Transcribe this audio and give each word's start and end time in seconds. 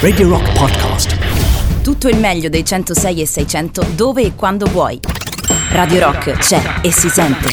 Radio 0.00 0.28
Rock 0.28 0.58
Podcast. 0.58 1.16
Tutto 1.82 2.08
il 2.08 2.18
meglio 2.18 2.48
dei 2.48 2.64
106 2.64 3.20
e 3.20 3.26
600 3.26 3.86
dove 3.94 4.22
e 4.22 4.34
quando 4.34 4.66
vuoi. 4.66 4.98
Radio 5.70 6.00
Rock 6.00 6.32
c'è 6.32 6.60
e 6.82 6.90
si 6.90 7.08
sente. 7.08 7.48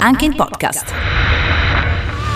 Anche 0.00 0.24
in 0.24 0.34
podcast. 0.34 0.90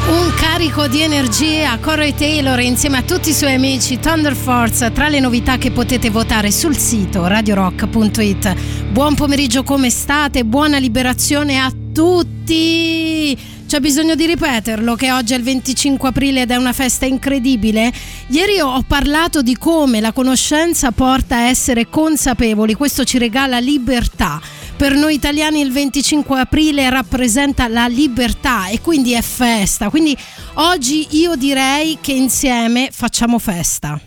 Un 0.08 0.34
carico 0.36 0.88
di 0.88 1.00
energie 1.00 1.64
a 1.64 1.78
Corey 1.78 2.12
Taylor 2.14 2.60
insieme 2.60 2.98
a 2.98 3.02
tutti 3.02 3.30
i 3.30 3.32
suoi 3.32 3.54
amici 3.54 3.98
Thunder 3.98 4.34
Force 4.34 4.92
tra 4.92 5.08
le 5.08 5.20
novità 5.20 5.56
che 5.56 5.70
potete 5.70 6.10
votare 6.10 6.50
sul 6.50 6.76
sito 6.76 7.26
radiorock.it. 7.26 8.54
Buon 8.90 9.14
pomeriggio 9.14 9.62
come 9.62 9.88
state? 9.88 10.44
Buona 10.44 10.76
liberazione 10.76 11.58
a 11.58 11.72
tutti! 11.94 13.59
C'è 13.70 13.78
bisogno 13.78 14.16
di 14.16 14.26
ripeterlo 14.26 14.96
che 14.96 15.12
oggi 15.12 15.32
è 15.32 15.36
il 15.36 15.44
25 15.44 16.08
aprile 16.08 16.42
ed 16.42 16.50
è 16.50 16.56
una 16.56 16.72
festa 16.72 17.06
incredibile. 17.06 17.92
Ieri 18.26 18.58
ho 18.58 18.82
parlato 18.82 19.42
di 19.42 19.56
come 19.56 20.00
la 20.00 20.10
conoscenza 20.10 20.90
porta 20.90 21.36
a 21.36 21.42
essere 21.42 21.88
consapevoli, 21.88 22.74
questo 22.74 23.04
ci 23.04 23.16
regala 23.16 23.60
libertà. 23.60 24.40
Per 24.76 24.94
noi 24.94 25.14
italiani 25.14 25.60
il 25.60 25.70
25 25.70 26.40
aprile 26.40 26.90
rappresenta 26.90 27.68
la 27.68 27.86
libertà 27.86 28.66
e 28.66 28.80
quindi 28.80 29.12
è 29.12 29.22
festa. 29.22 29.88
Quindi 29.88 30.16
oggi 30.54 31.06
io 31.10 31.36
direi 31.36 31.98
che 32.00 32.10
insieme 32.10 32.88
facciamo 32.90 33.38
festa. 33.38 34.00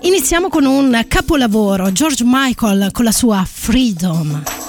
Iniziamo 0.00 0.48
con 0.48 0.64
un 0.64 1.04
capolavoro, 1.06 1.92
George 1.92 2.24
Michael 2.26 2.88
con 2.90 3.04
la 3.04 3.12
sua 3.12 3.46
Freedom. 3.48 4.63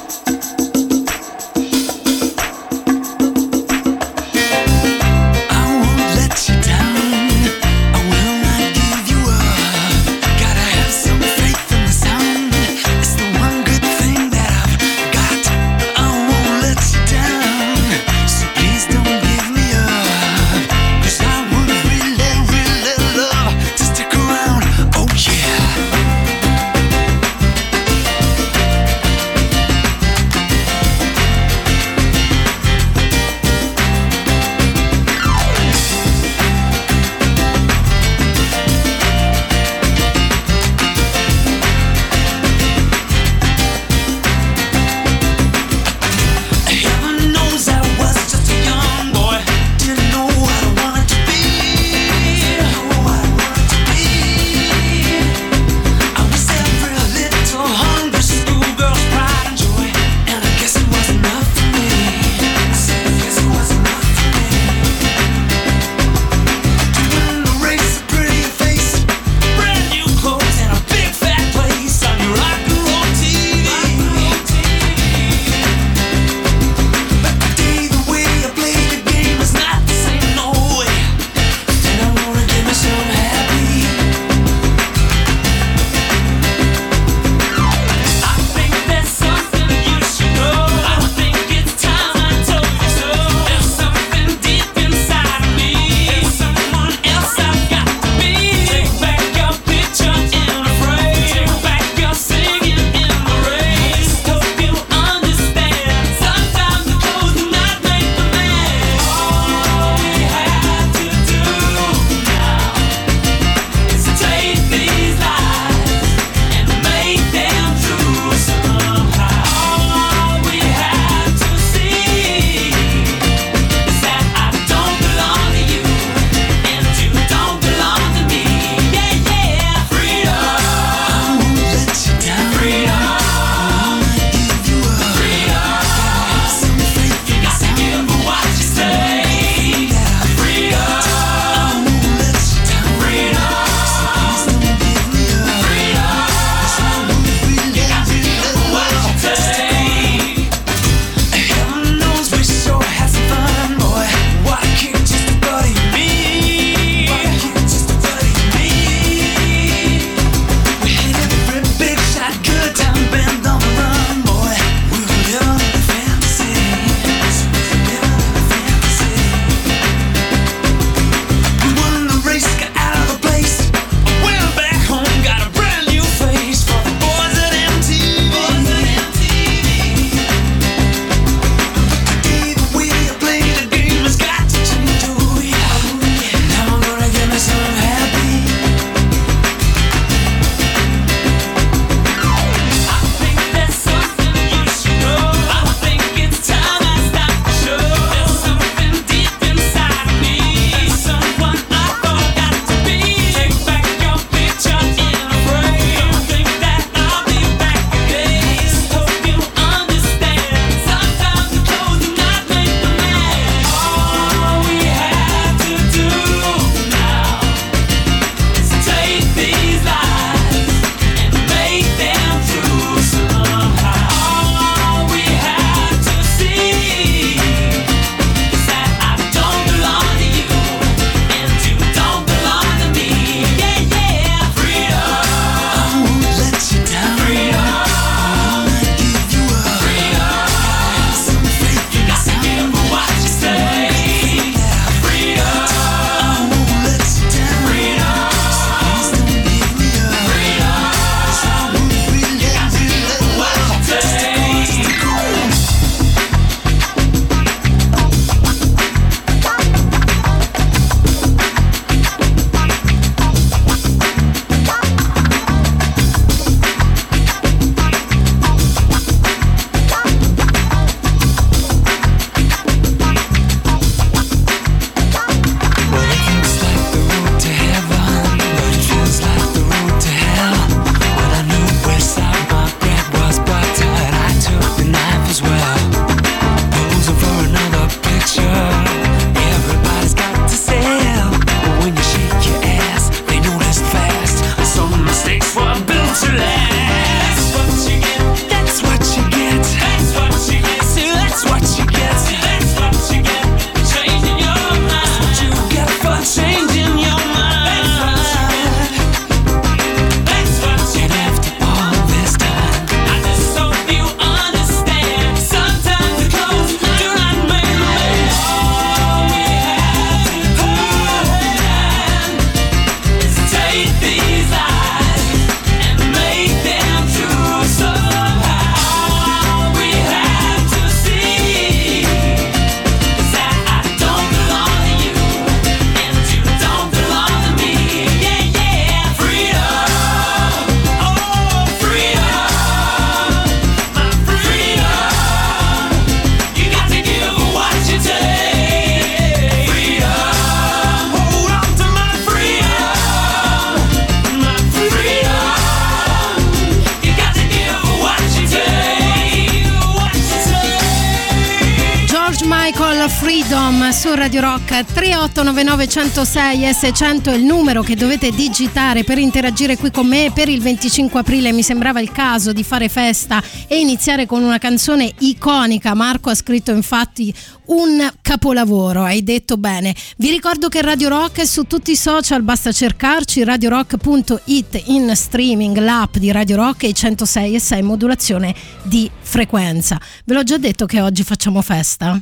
Radio 364.15 364.41
Rock 364.41 364.85
3899 364.85 365.87
106 365.87 366.59
S100 366.59 367.31
è 367.31 367.33
il 367.33 367.43
numero 367.43 367.81
che 367.81 367.95
dovete 367.95 368.31
digitare 368.31 369.03
per 369.03 369.17
interagire 369.17 369.75
qui 369.75 369.91
con 369.91 370.07
me 370.07 370.31
per 370.33 370.47
il 370.47 370.61
25 370.61 371.19
aprile. 371.19 371.51
Mi 371.51 371.63
sembrava 371.63 371.99
il 371.99 372.11
caso 372.11 372.53
di 372.53 372.63
fare 372.63 372.87
festa 372.87 373.43
e 373.67 373.79
iniziare 373.79 374.25
con 374.25 374.41
una 374.41 374.57
canzone 374.57 375.11
iconica. 375.19 375.93
Marco 375.93 376.29
ha 376.29 376.35
scritto 376.35 376.71
infatti 376.71 377.33
un 377.65 378.09
capolavoro 378.21 379.03
hai 379.03 379.23
detto 379.23 379.57
bene. 379.57 379.93
Vi 380.17 380.29
ricordo 380.29 380.69
che 380.69 380.81
Radio 380.81 381.09
Rock 381.09 381.41
è 381.41 381.45
su 381.45 381.63
tutti 381.63 381.91
i 381.91 381.97
social 381.97 382.41
basta 382.41 382.71
cercarci 382.71 383.43
radiorock.it 383.43 384.83
in 384.85 385.11
streaming 385.13 385.77
l'app 385.77 386.15
di 386.17 386.31
Radio 386.31 386.55
Rock 386.55 386.83
e 386.83 386.93
106 386.93 387.55
e 387.55 387.59
6 387.59 387.81
modulazione 387.81 388.55
di 388.83 389.09
frequenza. 389.19 389.99
Ve 390.23 390.33
l'ho 390.33 390.43
già 390.43 390.57
detto 390.57 390.85
che 390.85 391.01
oggi 391.01 391.23
facciamo 391.23 391.61
festa 391.61 392.21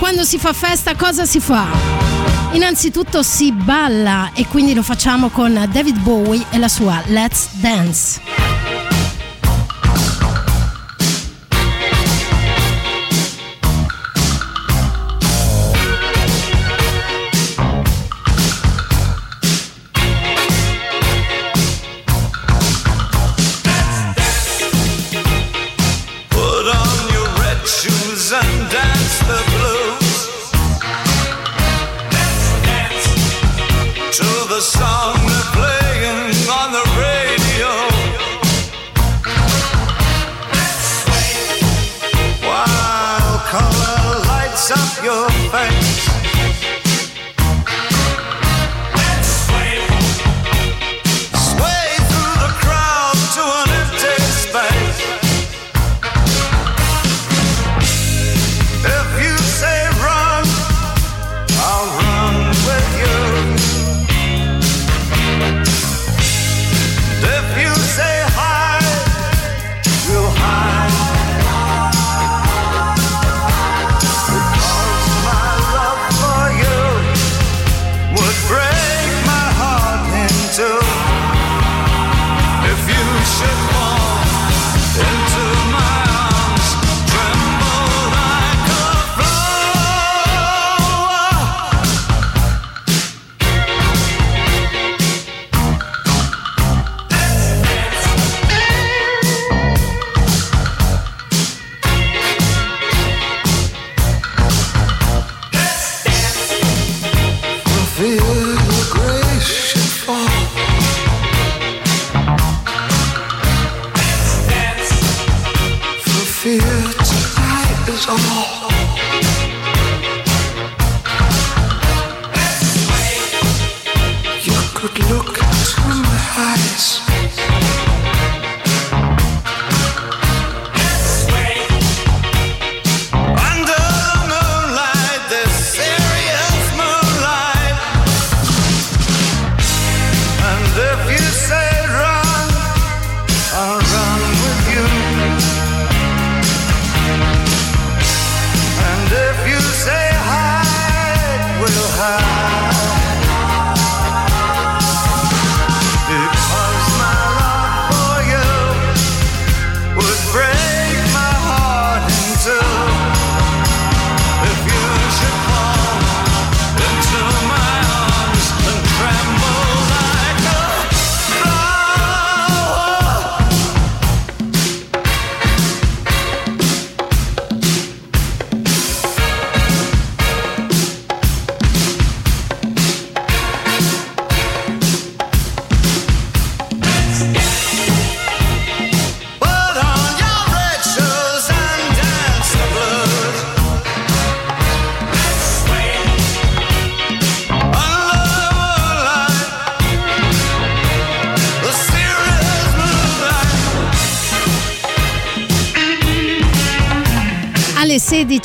quando 0.00 0.24
si 0.24 0.38
fa 0.38 0.54
festa 0.54 0.96
cosa 0.96 1.26
si 1.26 1.40
fa? 1.40 1.66
Innanzitutto 2.52 3.22
si 3.22 3.52
balla 3.52 4.30
e 4.32 4.46
quindi 4.46 4.72
lo 4.72 4.82
facciamo 4.82 5.28
con 5.28 5.52
David 5.70 5.98
Bowie 5.98 6.46
e 6.50 6.56
la 6.58 6.68
sua 6.68 7.02
Let's 7.06 7.50
Dance. 7.56 8.49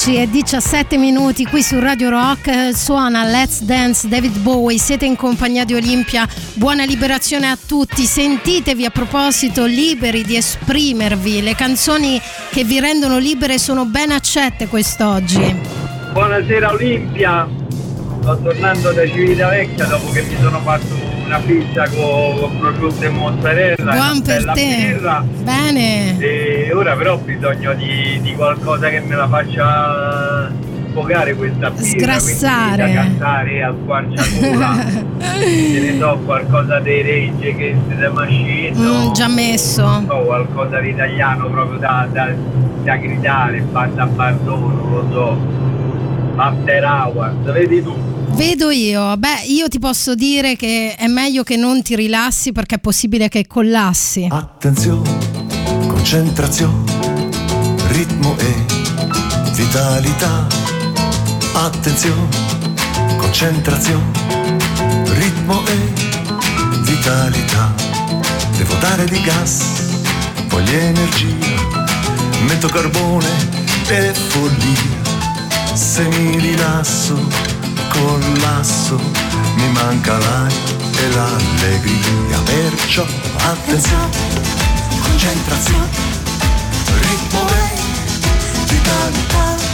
16 0.05 0.21
e 0.21 0.29
17 0.29 0.97
minuti 0.97 1.47
qui 1.47 1.63
su 1.63 1.79
Radio 1.79 2.11
Rock 2.11 2.75
suona 2.75 3.25
Let's 3.25 3.63
Dance 3.63 4.07
David 4.07 4.37
Bowie 4.37 4.77
siete 4.77 5.03
in 5.03 5.15
compagnia 5.15 5.65
di 5.65 5.73
Olimpia 5.73 6.27
buona 6.53 6.85
liberazione 6.85 7.49
a 7.49 7.57
tutti 7.57 8.03
sentitevi 8.03 8.85
a 8.85 8.91
proposito 8.91 9.65
liberi 9.65 10.23
di 10.23 10.35
esprimervi 10.35 11.41
le 11.41 11.55
canzoni 11.55 12.21
che 12.51 12.63
vi 12.63 12.79
rendono 12.79 13.17
libere 13.17 13.57
sono 13.57 13.85
ben 13.85 14.11
accette 14.11 14.67
quest'oggi 14.67 15.55
buonasera 16.13 16.71
Olimpia 16.71 17.47
sto 18.21 18.37
tornando 18.37 18.91
da 18.91 19.07
Civitavecchia 19.07 19.85
dopo 19.85 20.11
che 20.11 20.21
mi 20.21 20.35
sono 20.39 20.59
fatto 20.59 21.15
una 21.25 21.39
pizza 21.39 21.89
con, 21.89 22.39
con 22.39 22.59
prosciutto 22.59 23.03
e 23.03 23.09
mozzarella. 23.09 23.91
Buon 23.93 24.21
per 24.21 24.51
te. 24.53 24.93
Birra. 24.93 25.23
Bene. 25.27 26.19
E 26.19 26.71
ora 26.73 26.95
però 26.95 27.13
ho 27.13 27.17
bisogno 27.17 27.73
di, 27.73 28.19
di 28.21 28.33
qualcosa 28.33 28.89
che 28.89 28.99
me 29.01 29.15
la 29.15 29.27
faccia 29.27 29.94
sfogare 30.95 31.35
questa 31.35 31.69
birra. 31.69 32.19
Sgrassare. 32.19 32.93
Da 32.93 33.01
cantare 33.01 33.63
a 33.63 33.75
squarciagola. 33.81 34.85
Ce 35.43 35.79
ne 35.79 35.97
so, 35.99 36.19
qualcosa 36.23 36.79
dei 36.79 37.01
Regge 37.01 37.55
che 37.55 37.75
siete 37.87 38.07
Machine. 38.09 38.71
Mm, 38.73 39.11
già 39.11 39.27
messo. 39.27 39.83
Non 39.83 40.05
so, 40.07 40.17
qualcosa 40.19 40.79
di 40.79 40.89
italiano 40.89 41.49
proprio 41.49 41.79
da, 41.79 42.07
da, 42.09 42.33
da 42.83 42.95
gridare, 42.95 43.59
banda 43.59 44.05
bardono, 44.05 44.89
lo 44.89 45.07
so. 45.11 45.63
After 46.37 46.83
Hours, 46.83 47.51
vedi 47.51 47.83
tu. 47.83 48.13
Vedo 48.35 48.69
io, 48.69 49.15
beh, 49.15 49.45
io 49.47 49.69
ti 49.69 49.79
posso 49.79 50.13
dire 50.13 50.57
che 50.57 50.95
è 50.97 51.07
meglio 51.07 51.43
che 51.43 51.55
non 51.55 51.81
ti 51.81 51.95
rilassi 51.95 52.51
perché 52.51 52.75
è 52.75 52.79
possibile 52.79 53.29
che 53.29 53.47
collassi. 53.47 54.27
Attenzione, 54.29 55.09
concentrazione, 55.87 56.83
ritmo 57.87 58.35
e 58.37 58.65
vitalità. 59.53 60.84
Attenzione, 61.57 62.27
concentrazione, 63.15 64.11
ritmo 65.05 65.65
e 65.65 65.93
vitalità. 66.81 67.73
Devo 68.57 68.73
dare 68.75 69.05
di 69.05 69.21
gas, 69.21 69.61
voglio 70.47 70.77
energia, 70.77 71.55
metto 72.47 72.67
carbone 72.67 73.27
e 73.87 74.13
follia. 74.13 75.73
Se 75.73 76.03
mi 76.03 76.37
rilasso, 76.39 77.17
collasso, 77.87 78.99
mi 79.55 79.71
manca 79.71 80.17
l'aria 80.17 80.57
e 80.97 81.09
l'allegria. 81.09 82.39
Perciò 82.43 83.05
attenzione, 83.37 84.09
concentrazione, 85.01 85.89
ritmo 86.99 87.47
e 87.47 87.79
vitalità. 88.67 89.64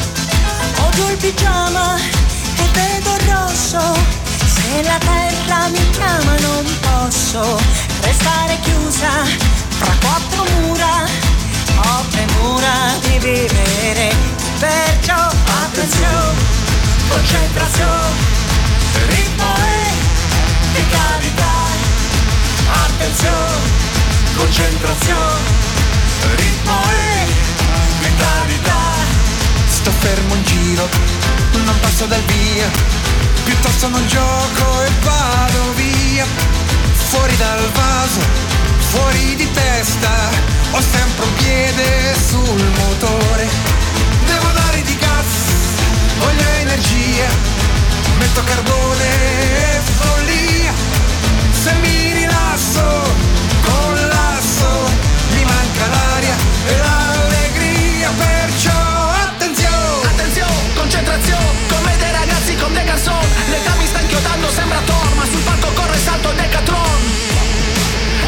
Odio 0.85 1.09
il 1.09 1.17
pigiama 1.17 1.95
e 1.97 2.65
vedo 2.73 3.15
il 3.15 3.33
rosso. 3.33 3.81
Se 4.45 4.81
la 4.83 4.97
terra 4.97 5.67
mi 5.69 5.89
chiama 5.91 6.35
non 6.39 6.65
posso 6.81 7.59
restare 8.01 8.59
chiusa 8.61 9.09
fra 9.69 9.93
quattro 10.01 10.45
mura. 10.59 11.05
Ho 11.83 12.03
premura 12.09 12.73
di 13.01 13.17
vivere, 13.19 14.13
perciò 14.59 15.21
attenzione, 15.63 16.39
concentrazione, 17.09 18.15
ritmo 19.07 19.53
e 19.55 20.79
vitalità. 20.79 21.53
Attenzione, 22.85 23.69
concentrazione, 24.35 25.39
ritmo 26.35 26.79
e 26.91 27.25
vitalità. 27.99 28.90
Sto 29.81 29.91
fermo 29.97 30.35
in 30.35 30.43
giro, 30.43 30.87
non 31.65 31.79
passo 31.79 32.05
dal 32.05 32.21
via, 32.21 32.69
piuttosto 33.45 33.87
non 33.87 34.05
gioco 34.05 34.83
e 34.83 34.89
vado 35.01 35.73
via. 35.73 36.23
Fuori 37.09 37.35
dal 37.35 37.67
vaso, 37.71 38.19
fuori 38.91 39.35
di 39.35 39.51
testa, 39.51 40.29
ho 40.69 40.81
sempre 40.81 41.25
un 41.25 41.33
piede 41.33 42.15
sul 42.29 42.63
motore. 42.77 43.49
Devo 44.27 44.51
dare 44.53 44.83
di 44.83 44.95
gas, 44.97 45.31
voglio 46.19 46.47
energia, 46.59 47.27
metto 48.19 48.43
carbone 48.43 49.07
e 49.73 49.81
follia. 49.97 50.73
Se 51.63 51.73
mi 51.81 52.13
rilasso, 52.13 53.01
collasso, 53.63 54.91
mi 55.31 55.43
manca 55.43 55.87
l'aria 55.87 56.10
ragazzi 63.01 63.09
con 63.09 63.09
dei 63.09 63.09
garçon 63.09 63.49
L'età 63.49 63.75
mi 63.75 63.85
sta 63.85 63.99
inchiodando, 63.99 64.49
sembra 64.49 64.79
Thor, 64.85 65.27
sul 65.29 65.41
palco 65.41 65.71
corre 65.73 65.97
salto 65.97 66.31
Decathlon. 66.31 66.99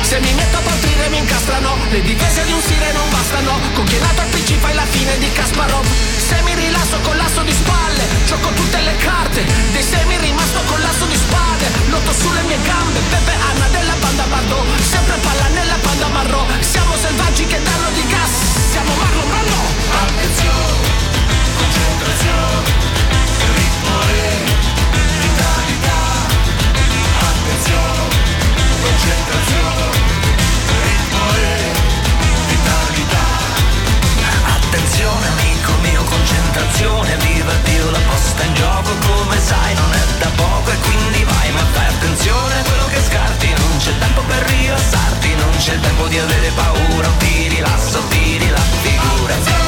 Se 0.01 0.19
mi 0.19 0.33
metto 0.33 0.57
a 0.57 0.61
partire 0.61 1.09
mi 1.09 1.17
incastrano 1.17 1.77
Le 1.89 2.01
difese 2.01 2.43
di 2.45 2.51
un 2.51 2.61
sire 2.61 2.91
non 2.93 3.09
bastano. 3.09 3.59
Con 3.73 3.85
chi 3.85 3.95
è 3.95 4.01
al 4.01 4.27
PC 4.29 4.57
fai 4.59 4.73
la 4.73 4.85
fine 4.85 5.17
di 5.17 5.31
Kasparov. 5.31 5.85
Se 6.17 6.41
mi 6.43 6.53
rilasso 6.55 6.97
con 7.01 7.15
l'asso 7.17 7.41
di 7.41 7.51
spalle 7.51 8.03
Gioco 8.25 8.49
tutte 8.49 8.79
le 8.81 8.95
carte. 8.97 9.45
Dei 9.71 9.83
semi 9.83 10.17
rimasto 10.17 10.59
con 10.65 10.79
l'asso 10.81 11.05
di 11.05 11.15
spade 11.15 11.65
Lotto 11.89 12.11
sulle 12.11 12.41
mie 12.43 12.59
gambe. 12.61 12.99
Pepe 13.09 13.33
Anna 13.49 13.67
della 13.69 13.95
banda 13.99 14.23
Bardot 14.23 14.65
Sempre 14.81 15.17
palla 15.17 15.47
nella 15.47 15.77
banda 15.81 16.07
marrò 16.07 16.45
Siamo 16.59 16.95
selvaggi 16.97 17.45
che 17.45 17.61
danno 17.61 17.89
di 17.93 18.05
gas 18.07 18.31
Siamo 18.71 18.91
Marlon 18.95 19.29
Brando. 19.29 19.61
Attenzione, 20.03 20.77
concentrazione, 21.57 22.83
concentrazione, 28.83 29.83
ritmo 30.83 31.25
e 31.35 31.71
vitalità. 32.47 33.25
Attenzione 34.57 35.27
amico 35.27 35.71
mio, 35.81 36.03
concentrazione, 36.03 37.17
viva 37.17 37.53
Dio 37.63 37.91
la 37.91 37.99
posta 38.09 38.43
in 38.43 38.53
gioco 38.53 38.91
come 39.07 39.39
sai 39.39 39.73
non 39.75 39.91
è 39.93 40.03
da 40.19 40.31
poco 40.35 40.69
e 40.71 40.77
quindi 40.77 41.23
vai 41.23 41.51
ma 41.51 41.65
fai 41.71 41.87
attenzione 41.87 42.59
a 42.59 42.63
quello 42.63 42.87
che 42.87 43.01
scarti, 43.07 43.47
non 43.47 43.77
c'è 43.77 43.97
tempo 43.97 44.21
per 44.21 44.43
rilassarti, 44.51 45.35
non 45.35 45.55
c'è 45.57 45.79
tempo 45.79 46.07
di 46.07 46.17
avere 46.17 46.49
paura, 46.55 47.07
ti 47.19 47.47
rilasso, 47.47 48.01
tiri 48.09 48.49
la 48.49 48.65
figura. 48.81 49.62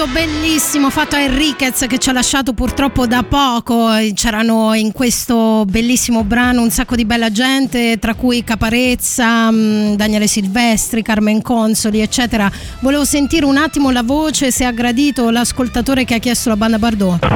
Un 0.00 0.06
tributo 0.06 0.32
bellissimo 0.32 0.88
fatto 0.88 1.16
a 1.16 1.20
Enriquez 1.20 1.84
che 1.86 1.98
ci 1.98 2.08
ha 2.08 2.12
lasciato 2.14 2.54
purtroppo 2.54 3.06
da 3.06 3.22
poco. 3.22 3.90
C'erano 4.14 4.72
in 4.72 4.92
questo 4.92 5.66
bellissimo 5.66 6.24
brano 6.24 6.62
un 6.62 6.70
sacco 6.70 6.94
di 6.94 7.04
bella 7.04 7.30
gente, 7.30 7.98
tra 7.98 8.14
cui 8.14 8.42
Caparezza, 8.42 9.50
mh, 9.50 9.96
Daniele 9.96 10.26
Silvestri, 10.26 11.02
Carmen 11.02 11.42
Consoli, 11.42 12.00
eccetera. 12.00 12.50
Volevo 12.78 13.04
sentire 13.04 13.44
un 13.44 13.58
attimo 13.58 13.90
la 13.90 14.02
voce, 14.02 14.50
se 14.50 14.64
ha 14.64 14.72
gradito 14.72 15.28
l'ascoltatore 15.28 16.06
che 16.06 16.14
ha 16.14 16.18
chiesto 16.18 16.48
la 16.48 16.56
banda 16.56 16.78
Bardot. 16.78 17.18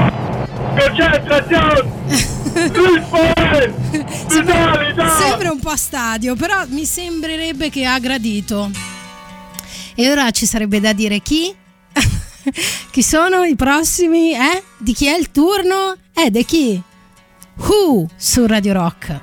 Sembra 5.19 5.53
un 5.53 5.59
po' 5.61 5.71
a 5.71 5.77
stadio, 5.77 6.35
però 6.35 6.65
mi 6.69 6.87
sembrerebbe 6.87 7.69
che 7.69 7.85
ha 7.85 7.99
gradito. 7.99 8.71
E 9.95 10.11
ora 10.11 10.31
ci 10.31 10.47
sarebbe 10.47 10.81
da 10.81 10.95
dire 10.95 11.21
chi? 11.21 11.55
chi 12.91 13.03
sono 13.03 13.45
i 13.45 13.55
prossimi? 13.57 14.33
Eh? 14.33 14.63
Di 14.79 14.93
chi 14.93 15.07
è 15.07 15.17
il 15.17 15.31
turno? 15.31 15.97
Eh, 16.15 16.31
di 16.31 16.45
chi? 16.45 16.83
Who 17.57 18.09
su 18.17 18.47
Radio 18.47 18.73
Rock. 18.73 19.21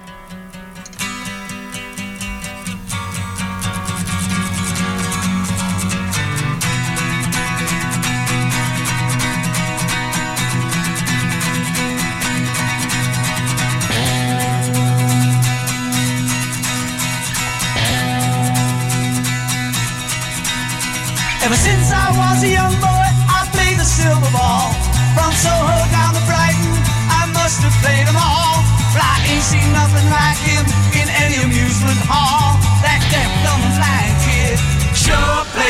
Ever 21.43 21.57
since 21.57 21.80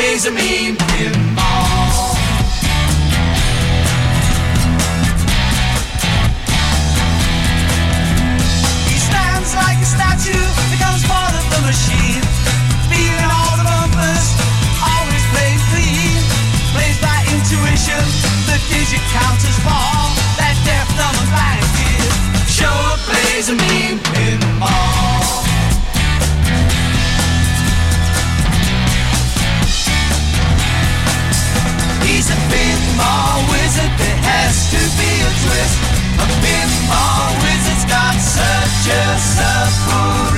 plays 0.02 0.26
a 0.26 0.32
mean 0.32 0.76
pinball. 0.76 2.18
He 8.90 8.98
stands 8.98 9.54
like 9.54 9.78
a 9.78 9.86
statue, 9.86 10.46
becomes 10.74 11.06
part 11.06 11.34
of 11.38 11.46
the 11.54 11.62
machine. 11.70 12.24
Feeling 12.90 13.30
all 13.30 13.56
the 13.62 13.68
bumpers, 13.70 14.28
always 14.82 15.26
playing 15.34 15.62
clean. 15.70 16.18
Plays 16.74 16.98
by 16.98 17.22
intuition, 17.30 18.02
the 18.50 18.58
digit 18.74 19.06
counters 19.14 19.60
fall. 19.62 20.10
That 20.42 20.58
deaf, 20.66 20.90
dumb, 20.98 21.14
and 21.22 21.30
blind 21.30 21.68
kid 21.78 22.10
sure 22.50 22.94
plays 23.06 23.50
a 23.54 23.56
mean 23.70 24.00
pinball. 24.10 25.11
A 35.44 36.26
pinball 36.44 37.34
wizard's 37.42 37.86
got 37.86 38.14
such 38.14 38.94
a 38.94 39.04
supple. 39.18 40.38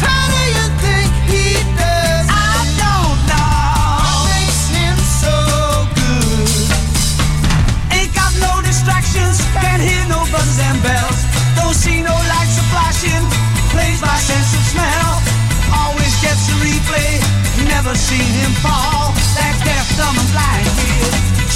How 0.00 0.24
do 0.32 0.42
you 0.56 0.66
think 0.80 1.10
he 1.28 1.60
does? 1.76 2.26
I 2.28 2.56
don't 2.80 3.18
know. 3.28 4.24
Makes 4.32 4.64
him 4.72 4.96
so 5.20 5.36
good? 5.92 6.72
Ain't 7.92 8.12
got 8.16 8.32
no 8.40 8.64
distractions, 8.64 9.44
can't 9.60 9.82
hear 9.82 10.04
no 10.08 10.24
and 10.58 10.80
bells. 10.82 11.20
Don't 11.60 11.76
see 11.76 12.00
no 12.00 12.16
lights 12.16 12.56
flashing, 12.72 13.24
plays 13.76 14.00
sense 14.16 14.56
of 14.56 14.64
smell. 14.72 15.12
Always 15.74 16.14
gets 16.24 16.48
replay, 16.64 17.20
never 17.68 17.94
seen 17.94 18.30
him 18.40 18.52
fall. 18.64 19.12
That 19.36 19.54
deaf, 19.64 19.86
dumb, 19.96 20.16
and 20.18 20.30
blind 20.32 20.69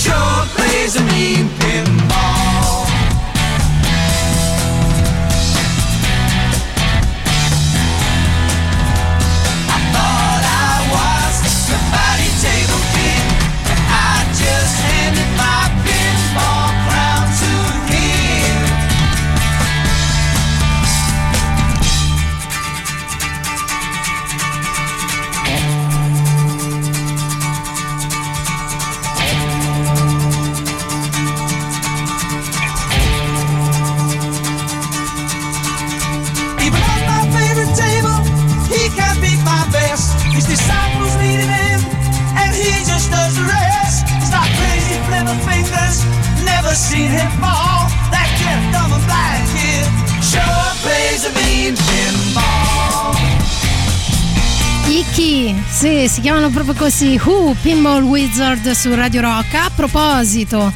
sure 0.05 0.45
plays 0.55 0.97
a 0.97 1.03
mean 1.12 1.49
pimp. 1.61 2.04
Disciples 40.55 41.14
needed 41.19 41.51
him, 41.51 41.81
and 42.38 42.55
he 42.55 42.71
just 42.87 43.11
does 43.11 43.35
the 43.35 43.43
rest. 43.43 44.07
He's 44.21 44.31
not 44.31 44.47
crazy, 44.59 44.97
flipper 45.07 45.38
fingers, 45.43 45.97
never 46.45 46.75
seen 46.75 47.11
him 47.11 47.31
fall. 47.43 47.90
That 48.14 48.31
deaf, 48.38 48.62
dumb, 48.71 48.93
and 48.95 49.05
blind 49.05 49.47
kid 49.51 49.85
sure 50.23 50.71
plays 50.83 51.27
a 51.27 51.33
mean 51.35 51.75
pinball. 51.75 53.19
Icky, 54.87 55.55
sì, 55.69 56.07
si 56.09 56.21
chiamano 56.21 56.51
proprio 56.51 56.75
così, 56.75 57.21
Who, 57.25 57.57
Pinball 57.61 58.03
Wizard 58.03 58.71
su 58.73 58.95
Radio 58.95 59.23
Rock. 59.23 59.55
A 59.55 59.71
proposito, 59.75 60.73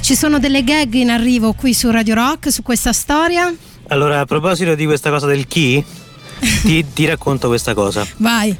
ci 0.00 0.14
sono 0.14 0.38
delle 0.38 0.62
gag 0.64 0.92
in 0.94 1.08
arrivo 1.10 1.54
qui 1.54 1.72
su 1.72 1.90
Radio 1.90 2.14
Rock 2.14 2.52
su 2.52 2.62
questa 2.62 2.92
storia? 2.92 3.54
Allora, 3.88 4.20
a 4.20 4.26
proposito 4.26 4.74
di 4.74 4.84
questa 4.84 5.08
cosa 5.08 5.26
del 5.26 5.46
key, 5.46 5.82
ti, 6.60 6.84
ti 6.92 7.06
racconto 7.06 7.48
questa 7.48 7.72
cosa. 7.72 8.06
Vai. 8.18 8.54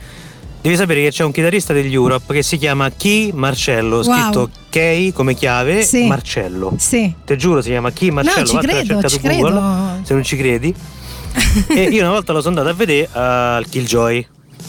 Devi 0.61 0.77
sapere 0.77 1.03
che 1.05 1.11
c'è 1.11 1.23
un 1.25 1.31
chitarrista 1.33 1.73
degli 1.73 1.92
Europe 1.94 2.35
che 2.35 2.42
si 2.42 2.59
chiama 2.59 2.90
Key 2.90 3.31
Marcello, 3.33 4.01
Wow. 4.01 4.05
scritto 4.05 4.51
Key 4.71 5.12
come 5.12 5.35
chiave, 5.35 5.83
Sì. 5.83 6.07
Marcello. 6.07 6.75
Sì. 6.79 7.12
Te 7.25 7.37
giuro 7.37 7.62
si 7.62 7.68
chiama 7.71 7.92
Key 7.92 8.11
Marcello, 8.11 8.47
ci 8.47 8.55
vattene 8.57 8.73
credo, 8.85 9.09
ci 9.09 9.18
Google, 9.21 9.38
credo. 9.51 10.01
se 10.03 10.14
non 10.14 10.23
ci 10.25 10.37
credi. 10.37 10.75
e 11.68 11.83
io 11.85 12.01
una 12.03 12.11
volta 12.12 12.33
lo 12.33 12.40
sono 12.40 12.59
andato 12.59 12.75
a 12.75 12.77
vedere 12.77 13.09
al 13.12 13.66
Killjoy 13.68 14.27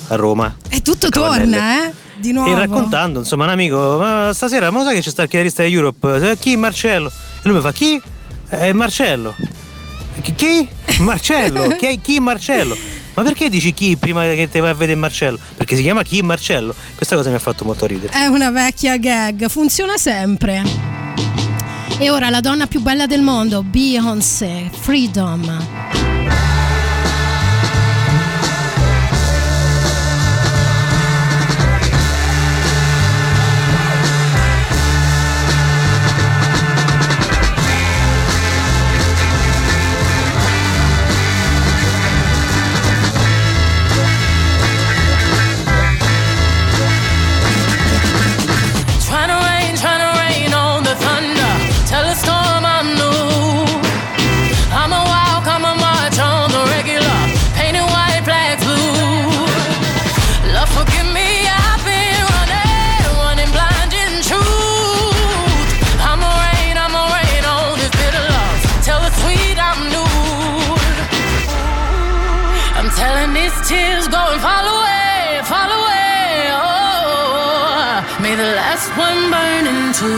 a 0.10 0.15
Roma. 0.15 0.56
E 0.69 0.82
tutto 0.82 1.10
torna, 1.10 1.86
eh? 1.88 1.91
Di 2.17 2.34
nuovo. 2.34 2.52
E 2.52 2.56
raccontando, 2.56 3.19
insomma, 3.19 3.45
un 3.45 3.49
amico, 3.52 3.97
ma 3.97 4.32
stasera, 4.34 4.69
ma 4.71 4.84
sai 4.84 4.95
che 4.95 5.02
c'è 5.02 5.10
sta 5.10 5.23
il 5.23 5.30
chitarrista 5.30 5.63
di 5.63 5.73
Europe? 5.73 6.32
Eh, 6.32 6.38
Chi? 6.38 6.56
Marcello. 6.56 7.08
E 7.10 7.41
lui 7.43 7.56
mi 7.56 7.62
fa, 7.62 7.71
chi? 7.71 7.99
Eh, 8.49 8.73
Marcello. 8.73 9.34
Chi? 10.21 10.34
chi? 10.36 10.67
Marcello. 10.99 11.67
chi, 11.80 11.99
chi 12.02 12.19
Marcello? 12.19 12.75
Ma 13.13 13.24
perché 13.24 13.50
dici 13.50 13.74
chi 13.74 13.98
prima 13.98 14.24
che 14.24 14.48
te 14.50 14.60
vai 14.60 14.72
a 14.72 14.74
vedere 14.74 14.98
Marcello? 14.98 15.39
Perché 15.56 15.76
si 15.76 15.82
chiama 15.82 16.04
chi 16.04 16.22
Marcello. 16.22 16.74
Questa 16.95 17.15
cosa 17.15 17.30
mi 17.30 17.36
ha 17.36 17.39
fatto 17.39 17.65
molto 17.65 17.86
ridere. 17.86 18.13
È 18.13 18.26
una 18.26 18.52
vecchia 18.52 18.98
gag, 18.98 19.48
funziona 19.50 19.98
sempre. 19.98 20.63
E 21.98 22.10
ora 22.10 22.30
la 22.30 22.39
donna 22.39 22.65
più 22.65 22.82
bella 22.82 23.06
del 23.08 23.22
mondo, 23.22 23.62
Beyoncé, 23.62 24.69
Freedom. 24.72 25.99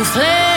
flame 0.04 0.51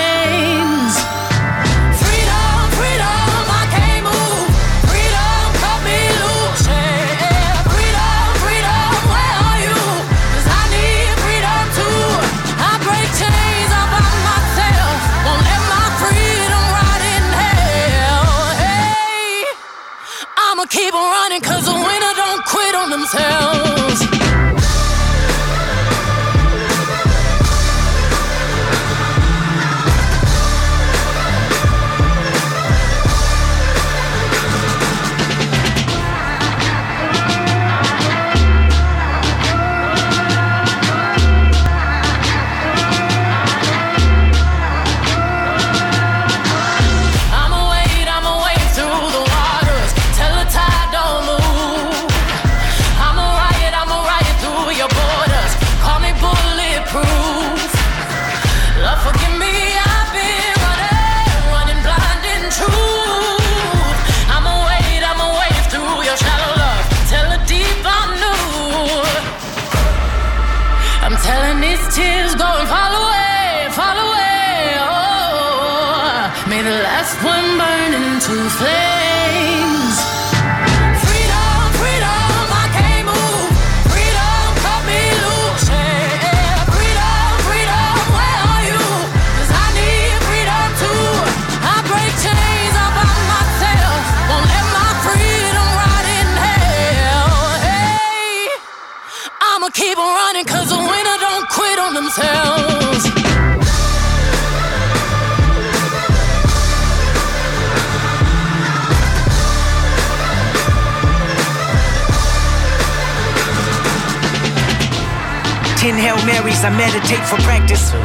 Hail 116.05 116.21
Marys, 116.29 116.61
I 116.61 116.69
meditate 116.69 117.25
for 117.25 117.40
practice. 117.49 117.97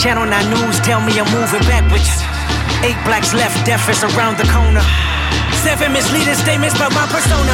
Channel 0.00 0.24
9 0.24 0.48
News 0.48 0.80
tell 0.80 1.04
me 1.04 1.12
I'm 1.20 1.28
moving 1.28 1.60
backwards. 1.68 2.08
Eight 2.80 2.96
blacks 3.04 3.36
left, 3.36 3.60
death 3.68 3.84
is 3.84 4.00
around 4.00 4.40
the 4.40 4.48
corner. 4.48 4.80
Seven 5.60 5.92
misleading 5.92 6.40
statements 6.40 6.72
about 6.72 6.96
my 6.96 7.04
persona. 7.04 7.52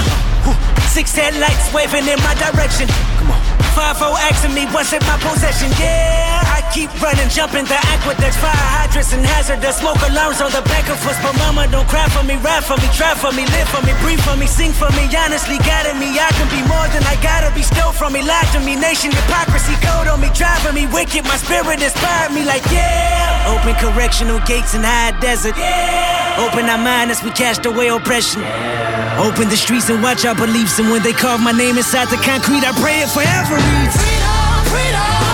Six 0.94 1.11
headlights 1.18 1.74
waving 1.74 2.07
in 2.07 2.22
my 2.22 2.38
direction. 2.38 2.87
Come 3.18 3.35
on. 3.35 3.42
Five 3.74 3.98
O 3.98 4.14
asking 4.31 4.55
me 4.55 4.70
what's 4.70 4.94
in 4.94 5.03
my 5.11 5.18
possession. 5.26 5.74
Yeah, 5.74 6.38
keep 6.80 7.02
running, 7.04 7.28
jumping 7.28 7.68
the 7.68 7.76
aqueducts, 7.92 8.40
fire 8.40 8.56
hydrants 8.72 9.12
and 9.12 9.20
hazardous 9.20 9.76
smoke 9.84 10.00
alarms 10.08 10.40
on 10.40 10.48
the 10.56 10.64
back 10.64 10.88
of 10.88 10.96
us. 11.04 11.18
But 11.20 11.36
mama, 11.36 11.68
don't 11.68 11.84
cry 11.84 12.08
for 12.08 12.24
me, 12.24 12.40
ride 12.40 12.64
for 12.64 12.80
me, 12.80 12.88
drive 12.96 13.20
for 13.20 13.32
me, 13.36 13.44
live 13.52 13.68
for 13.68 13.84
me, 13.84 13.92
breathe 14.00 14.22
for 14.24 14.32
me, 14.40 14.48
sing 14.48 14.72
for 14.72 14.88
me. 14.96 15.04
Honestly, 15.12 15.60
guiding 15.60 16.00
me, 16.00 16.08
I 16.16 16.32
can 16.40 16.48
be 16.48 16.64
more 16.64 16.88
than 16.88 17.04
I 17.04 17.20
gotta 17.20 17.52
be. 17.52 17.60
Stole 17.60 17.92
from 17.92 18.16
me, 18.16 18.24
lied 18.24 18.48
to 18.56 18.60
me, 18.64 18.80
nation 18.80 19.12
hypocrisy, 19.12 19.76
code 19.84 20.08
on 20.08 20.24
me, 20.24 20.32
driving 20.32 20.72
me 20.72 20.88
wicked. 20.88 21.28
My 21.28 21.36
spirit 21.36 21.84
inspired 21.84 22.32
me, 22.32 22.48
like 22.48 22.64
yeah. 22.72 23.52
Open 23.52 23.76
correctional 23.76 24.40
gates 24.48 24.72
in 24.72 24.80
high 24.80 25.12
desert. 25.20 25.56
Yeah. 25.60 26.48
Open 26.48 26.64
our 26.64 26.80
mind 26.80 27.12
as 27.12 27.20
we 27.20 27.30
cast 27.36 27.66
away 27.68 27.92
oppression. 27.92 28.40
Yeah. 28.40 29.28
Open 29.28 29.52
the 29.52 29.60
streets 29.60 29.92
and 29.92 30.00
watch 30.00 30.24
our 30.24 30.34
beliefs. 30.34 30.80
And 30.80 30.88
when 30.88 31.02
they 31.02 31.12
carve 31.12 31.44
my 31.44 31.52
name 31.52 31.76
inside 31.76 32.08
the 32.08 32.16
concrete, 32.24 32.64
I 32.64 32.72
pray 32.80 33.04
it 33.04 33.10
forever. 33.12 33.60
Freedom, 33.60 34.64
freedom, 34.72 35.29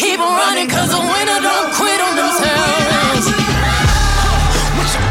keep 0.00 0.18
running, 0.18 0.68
cause 0.68 0.92
a 0.94 0.98
winner 0.98 1.40
don't 1.44 1.70
quit 1.76 2.00
on 2.00 2.16
themselves. 2.16 3.26
What 4.76 4.88
you 4.96 5.02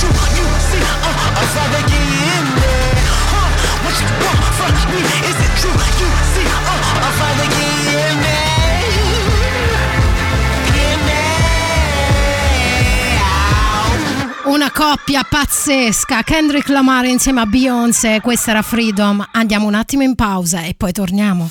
true. 0.00 0.08
You 0.40 0.48
see, 0.72 0.80
I'm 0.80 1.34
a 1.34 1.44
father 1.52 1.78
in 1.78 2.44
there. 2.60 2.96
Huh? 3.32 3.50
Me. 4.90 5.02
Una 14.44 14.70
coppia 14.70 15.22
pazzesca, 15.28 16.22
Kendrick 16.22 16.68
Lamar 16.68 17.04
insieme 17.06 17.40
a 17.40 17.46
Beyoncé, 17.46 18.20
questa 18.20 18.52
era 18.52 18.62
Freedom. 18.62 19.26
Andiamo 19.32 19.66
un 19.66 19.74
attimo 19.74 20.02
in 20.02 20.14
pausa 20.14 20.62
e 20.62 20.74
poi 20.74 20.92
torniamo. 20.92 21.50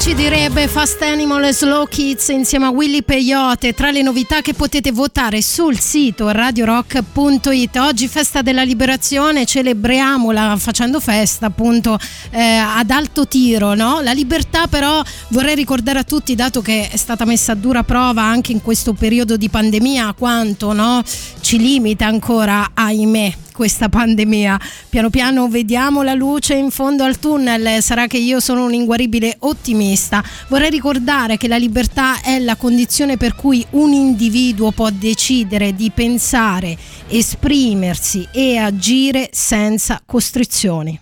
Ci 0.00 0.14
direbbe 0.14 0.66
Fast 0.66 1.02
Animal 1.02 1.44
e 1.44 1.52
Slow 1.52 1.86
Kids 1.86 2.28
insieme 2.28 2.64
a 2.64 2.70
Willy 2.70 3.02
Peyote 3.02 3.74
tra 3.74 3.90
le 3.90 4.00
novità 4.00 4.40
che 4.40 4.54
potete 4.54 4.92
votare 4.92 5.42
sul 5.42 5.78
sito 5.78 6.30
radiorock.it 6.30 7.76
oggi 7.76 8.08
festa 8.08 8.40
della 8.40 8.62
liberazione 8.62 9.44
celebriamola 9.44 10.56
facendo 10.56 11.00
festa 11.00 11.46
appunto 11.46 11.98
eh, 12.30 12.40
ad 12.40 12.88
alto 12.88 13.28
tiro 13.28 13.74
no? 13.74 14.00
la 14.00 14.12
libertà 14.12 14.68
però 14.68 15.02
vorrei 15.28 15.54
ricordare 15.54 15.98
a 15.98 16.04
tutti 16.04 16.34
dato 16.34 16.62
che 16.62 16.88
è 16.88 16.96
stata 16.96 17.26
messa 17.26 17.52
a 17.52 17.56
dura 17.56 17.82
prova 17.82 18.22
anche 18.22 18.52
in 18.52 18.62
questo 18.62 18.94
periodo 18.94 19.36
di 19.36 19.50
pandemia 19.50 20.14
quanto 20.16 20.72
no? 20.72 21.02
ci 21.42 21.58
limita 21.58 22.06
ancora 22.06 22.70
ahimè 22.72 23.48
questa 23.60 23.90
pandemia. 23.90 24.58
Piano 24.88 25.10
piano 25.10 25.46
vediamo 25.46 26.00
la 26.00 26.14
luce 26.14 26.54
in 26.54 26.70
fondo 26.70 27.04
al 27.04 27.18
tunnel, 27.18 27.82
sarà 27.82 28.06
che 28.06 28.16
io 28.16 28.40
sono 28.40 28.64
un 28.64 28.72
inguaribile 28.72 29.36
ottimista. 29.40 30.24
Vorrei 30.48 30.70
ricordare 30.70 31.36
che 31.36 31.46
la 31.46 31.58
libertà 31.58 32.22
è 32.22 32.38
la 32.38 32.56
condizione 32.56 33.18
per 33.18 33.34
cui 33.34 33.62
un 33.72 33.92
individuo 33.92 34.70
può 34.70 34.88
decidere 34.88 35.74
di 35.74 35.90
pensare, 35.90 36.74
esprimersi 37.06 38.26
e 38.32 38.56
agire 38.56 39.28
senza 39.30 40.00
costrizioni. 40.06 40.98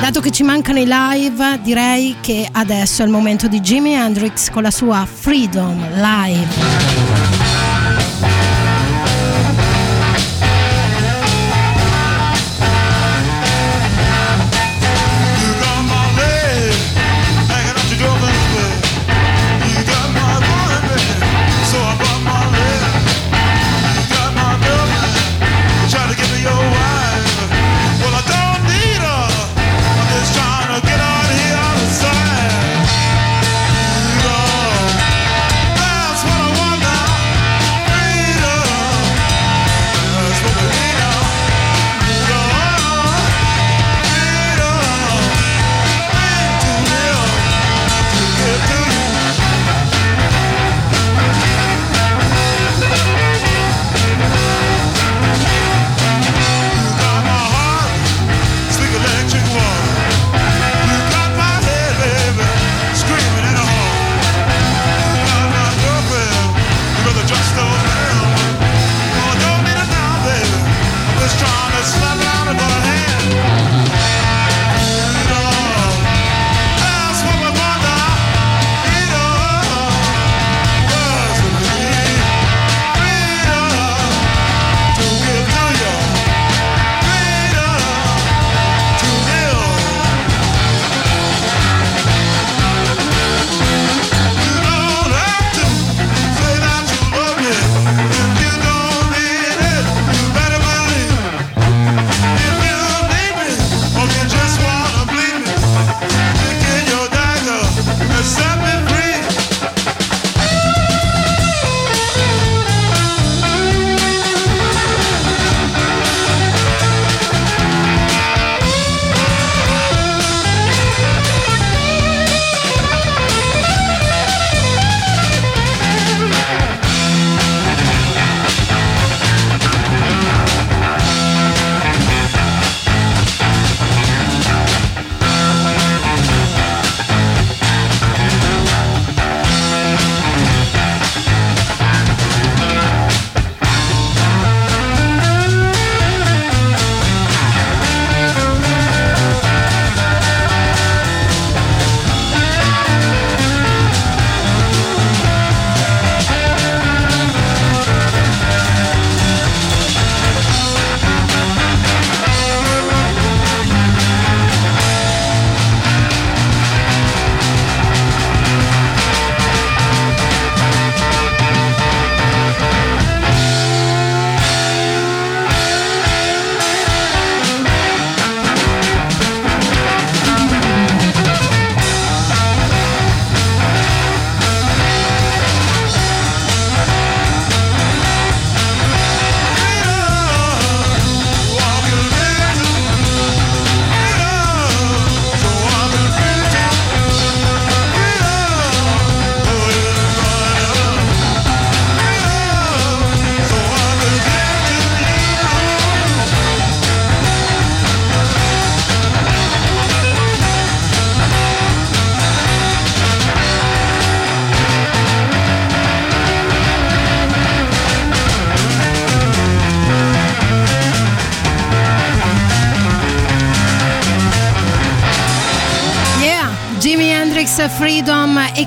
Dato 0.00 0.20
che 0.20 0.30
ci 0.30 0.44
mancano 0.44 0.78
i 0.78 0.86
live, 0.86 1.58
direi 1.64 2.14
che 2.20 2.48
adesso 2.52 3.02
è 3.02 3.06
il 3.06 3.10
momento 3.10 3.48
di 3.48 3.60
Jimi 3.60 3.94
Hendrix 3.94 4.50
con 4.50 4.62
la 4.62 4.70
sua 4.70 5.04
Freedom 5.04 5.84
Live. 5.96 7.51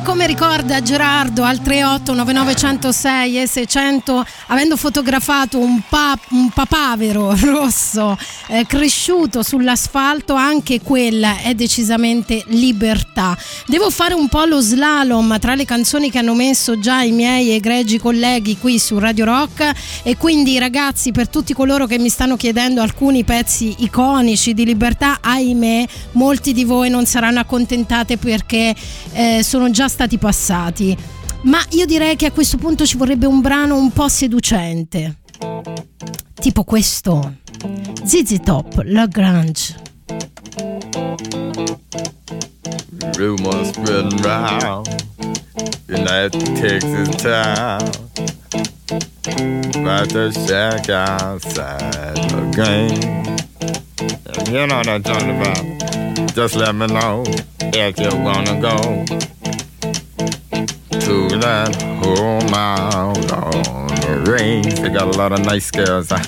Come 0.05 0.27
ricorda 0.27 0.83
Gerardo 0.83 1.43
al 1.43 1.61
38 1.61 2.13
9906 2.13 3.41
e 3.41 3.47
600 3.47 4.23
avendo 4.47 4.77
fotografato 4.77 5.57
un, 5.57 5.81
pa- 5.89 6.04
un 6.32 6.49
papavero 6.49 7.36
rosso 7.39 8.17
eh, 8.47 8.65
cresciuto 8.65 9.43
sull'asfalto 9.43 10.34
anche 10.34 10.82
quella 10.82 11.38
è 11.39 11.54
decisamente 11.54 12.43
libertà 12.47 13.38
devo 13.67 13.89
fare 13.89 14.13
un 14.13 14.28
po' 14.28 14.45
lo 14.45 14.60
slalom 14.60 15.39
tra 15.39 15.56
le 15.56 15.65
canzoni 15.65 16.10
che 16.10 16.19
hanno 16.19 16.34
messo 16.34 16.80
già 16.80 17.01
i 17.01 17.12
miei 17.12 17.51
egregi 17.51 17.97
colleghi 17.97 18.58
qui 18.58 18.80
su 18.80 18.97
Radio 18.99 19.25
Rock 19.25 19.71
e 20.04 20.17
quindi 20.17 20.58
ragazzi 20.60 21.12
per 21.12 21.30
tutti 21.30 21.54
coloro 21.54 21.86
che 21.86 21.97
mi 21.97 22.10
stanno 22.10 22.36
chiedendo 22.36 22.82
alcuni 22.82 23.23
pezzi 23.23 23.75
iconici 23.80 24.54
di 24.54 24.65
libertà 24.65 25.19
ahimè 25.21 25.86
molti 26.13 26.54
di 26.54 26.63
voi 26.63 26.89
non 26.89 27.06
saranno 27.06 27.39
accontentati 27.39 28.17
perché 28.17 28.75
eh, 29.13 29.43
sono 29.43 29.69
già 29.69 29.88
stati 29.88 30.17
passati. 30.17 30.95
Ma 31.43 31.60
io 31.71 31.86
direi 31.86 32.15
che 32.15 32.28
a 32.28 32.32
questo 32.32 32.58
punto 32.58 32.86
ci 32.86 32.97
vorrebbe 32.97 33.28
un 33.28 33.41
brano 33.41 33.78
un 33.78 33.91
po' 33.91 34.08
seducente. 34.08 35.17
Tipo 36.39 36.63
questo. 36.63 37.33
ZZ 38.03 38.39
Top, 38.43 38.81
La 38.85 39.07
Grange. 39.07 39.75
Rumors 43.17 43.69
spreading 43.69 44.21
round 44.21 44.87
in 45.87 46.03
that 46.03 46.31
Texas 46.55 47.09
town 47.21 47.81
about 49.75 50.09
the 50.09 50.31
shack 50.45 50.89
outside 50.89 52.15
the 52.29 52.51
game. 52.55 53.35
You 54.51 54.67
know 54.67 54.77
what 54.77 54.87
I'm 54.87 55.01
talking 55.01 55.39
about. 55.39 56.35
Just 56.35 56.55
let 56.55 56.75
me 56.75 56.87
know 56.87 57.23
if 57.73 57.97
you 57.99 58.09
wanna 58.21 58.59
go 58.59 59.05
to 61.01 61.27
that 61.39 61.75
home 62.03 62.53
out 62.53 63.31
on 63.31 63.88
the 63.88 64.31
range. 64.31 64.79
They 64.79 64.89
got 64.89 65.08
a 65.13 65.17
lot 65.17 65.31
of 65.31 65.39
nice 65.45 65.71
girls. 65.71 66.12
I'm 66.12 66.23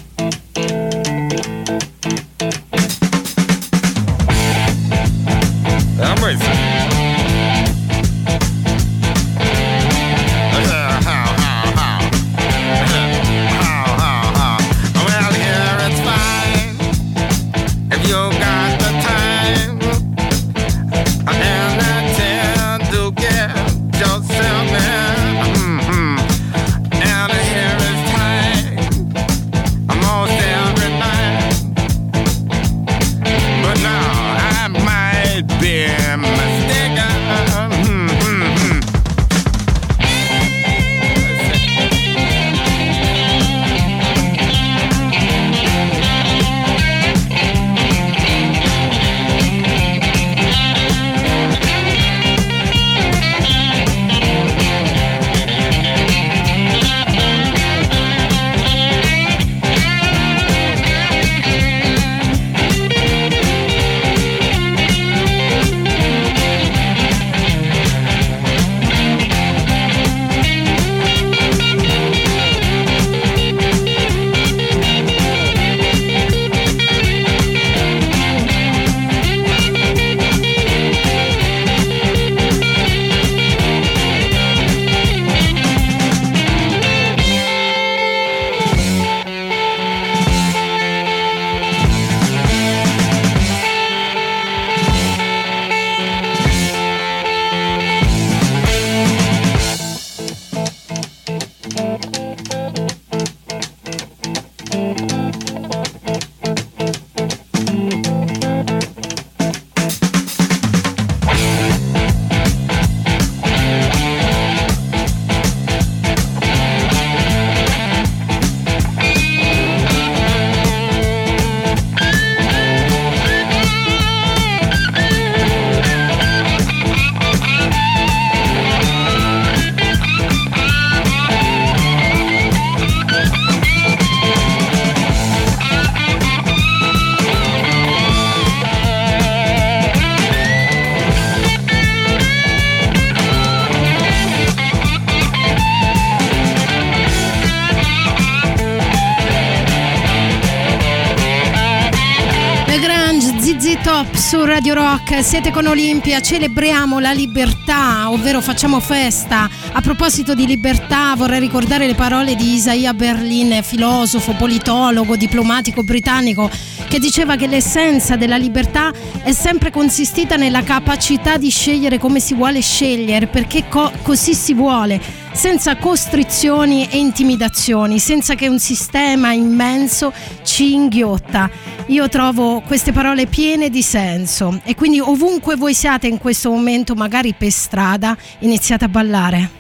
Radio 154.68 154.84
Rock, 154.84 155.24
siete 155.24 155.50
con 155.50 155.66
Olimpia, 155.66 156.20
celebriamo 156.20 157.00
la 157.00 157.14
libertà, 157.14 158.12
ovvero 158.12 158.42
facciamo 158.42 158.82
festa. 158.82 159.50
A 159.72 159.80
proposito 159.80 160.36
di 160.36 160.46
libertà 160.46 161.14
vorrei 161.16 161.40
ricordare 161.40 161.88
le 161.88 161.96
parole 161.96 162.36
di 162.36 162.56
Isaiah 162.56 162.94
Berlin, 162.94 163.62
filosofo, 163.64 164.34
politologo, 164.34 165.16
diplomatico 165.16 165.84
britannico, 165.84 166.50
che 166.90 167.00
diceva 167.00 167.38
che 167.38 167.48
l'essenza 167.48 168.18
della 168.18 168.36
libertà 168.36 168.92
è 169.24 169.32
sempre 169.32 169.72
consistita 169.72 170.36
nella 170.36 170.64
capacità 170.64 171.38
di 171.38 171.50
scegliere 171.50 171.98
come 171.98 172.20
si 172.20 172.34
vuole 172.34 172.60
scegliere, 172.60 173.28
perché 173.28 173.70
co- 173.70 173.94
così 174.02 174.34
si 174.34 174.54
vuole, 174.54 175.00
senza 175.32 175.78
costrizioni 175.78 176.90
e 176.90 176.98
intimidazioni, 176.98 178.00
senza 178.00 178.36
che 178.36 178.50
un 178.50 178.60
sistema 178.60 179.32
immenso 179.32 180.12
ci 180.44 180.74
inghiotta. 180.74 181.50
Io 181.90 182.10
trovo 182.10 182.60
queste 182.60 182.92
parole 182.92 183.28
piene 183.28 183.70
di 183.70 183.82
senso 183.82 184.60
e 184.66 184.76
quindi 184.76 185.00
ovunque 185.00 185.56
voi 185.56 185.74
siate 185.74 186.08
in 186.08 186.18
questo 186.18 186.52
momento, 186.52 186.96
magari 186.96 187.34
per 187.34 187.50
strada, 187.50 188.16
iniziate 188.40 188.84
a 188.84 188.90
ballare. 188.90 189.57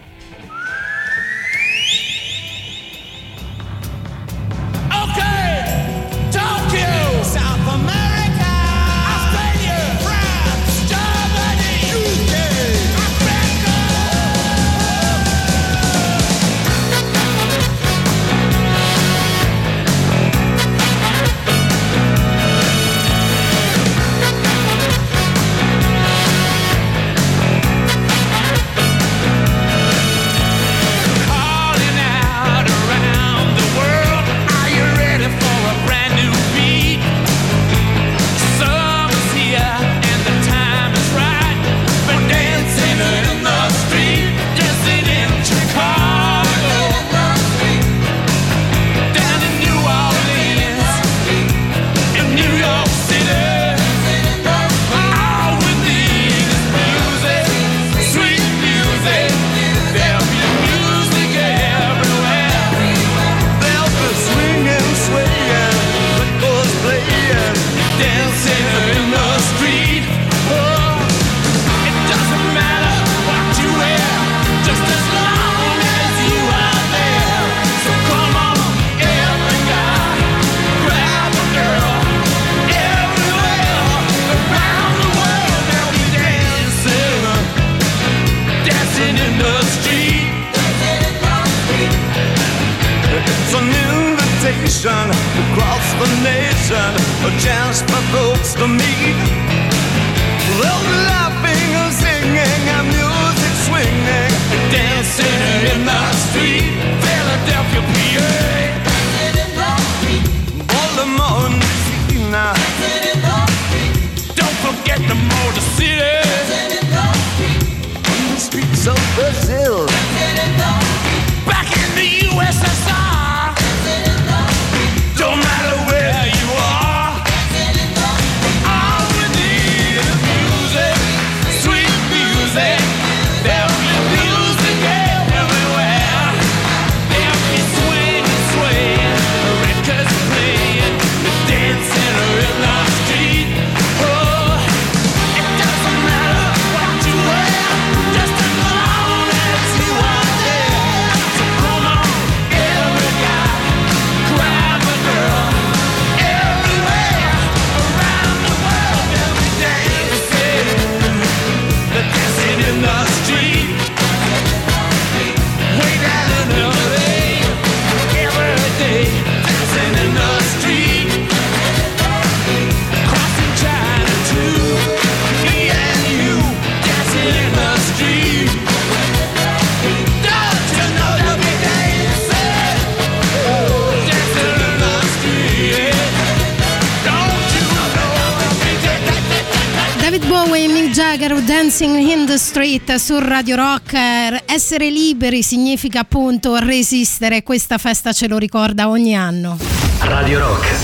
Split 192.77 192.95
su 192.95 193.17
Radio 193.17 193.55
Rock. 193.55 193.93
Eh, 193.93 194.43
essere 194.45 194.89
liberi 194.89 195.41
significa 195.41 196.01
appunto 196.01 196.57
resistere, 196.57 197.41
questa 197.41 197.77
festa 197.79 198.13
ce 198.13 198.27
lo 198.27 198.37
ricorda 198.37 198.89
ogni 198.89 199.15
anno. 199.15 199.57
Radio 200.01 200.39
Rock, 200.39 200.75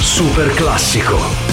super 0.00 0.52
classico. 0.54 1.47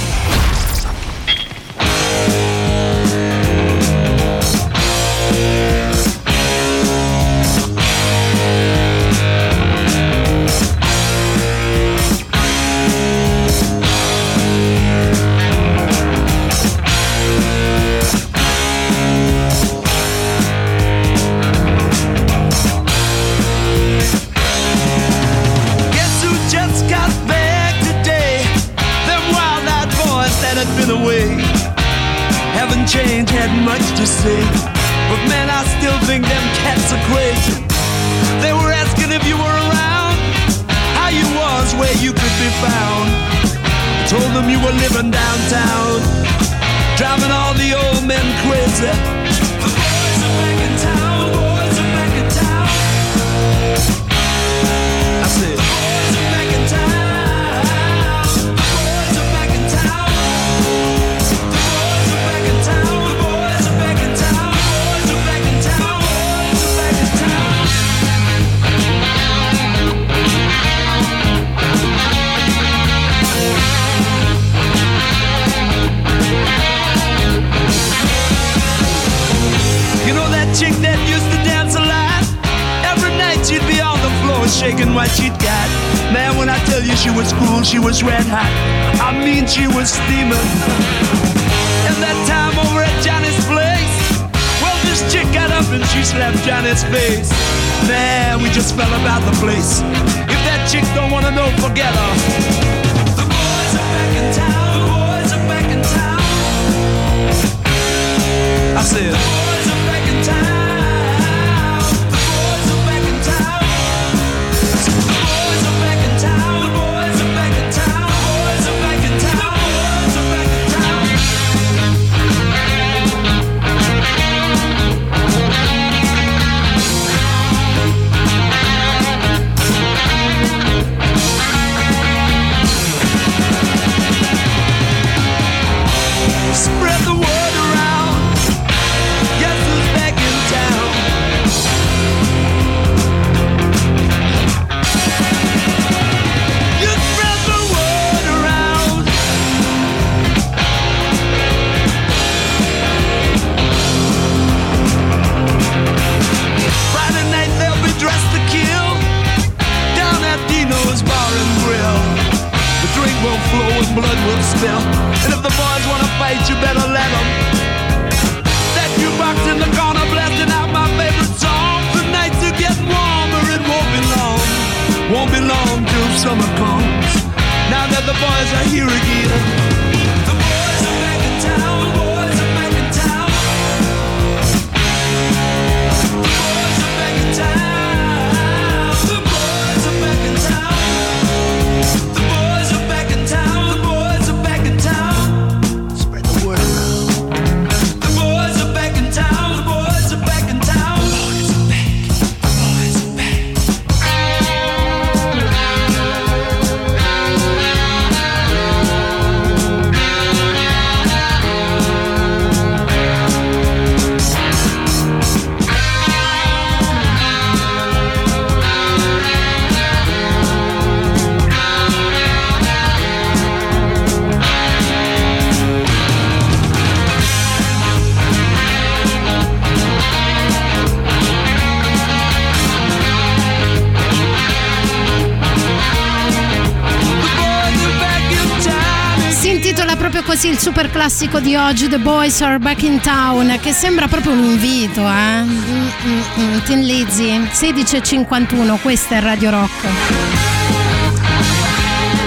Super 240.65 240.89
classico 240.89 241.39
di 241.39 241.55
oggi, 241.55 241.87
The 241.87 241.99
Boys 241.99 242.41
Are 242.41 242.57
Back 242.57 242.81
in 242.81 242.99
Town, 242.99 243.59
che 243.61 243.71
sembra 243.71 244.07
proprio 244.07 244.31
un 244.31 244.43
invito, 244.43 245.07
eh? 245.07 245.43
Mm, 245.43 245.49
mm, 245.51 246.21
mm. 246.39 246.59
Tin 246.63 246.81
Lizzy, 246.81 247.37
16.51, 247.37 248.81
questa 248.81 249.17
è 249.17 249.21
Radio 249.21 249.51
Rock. 249.51 249.85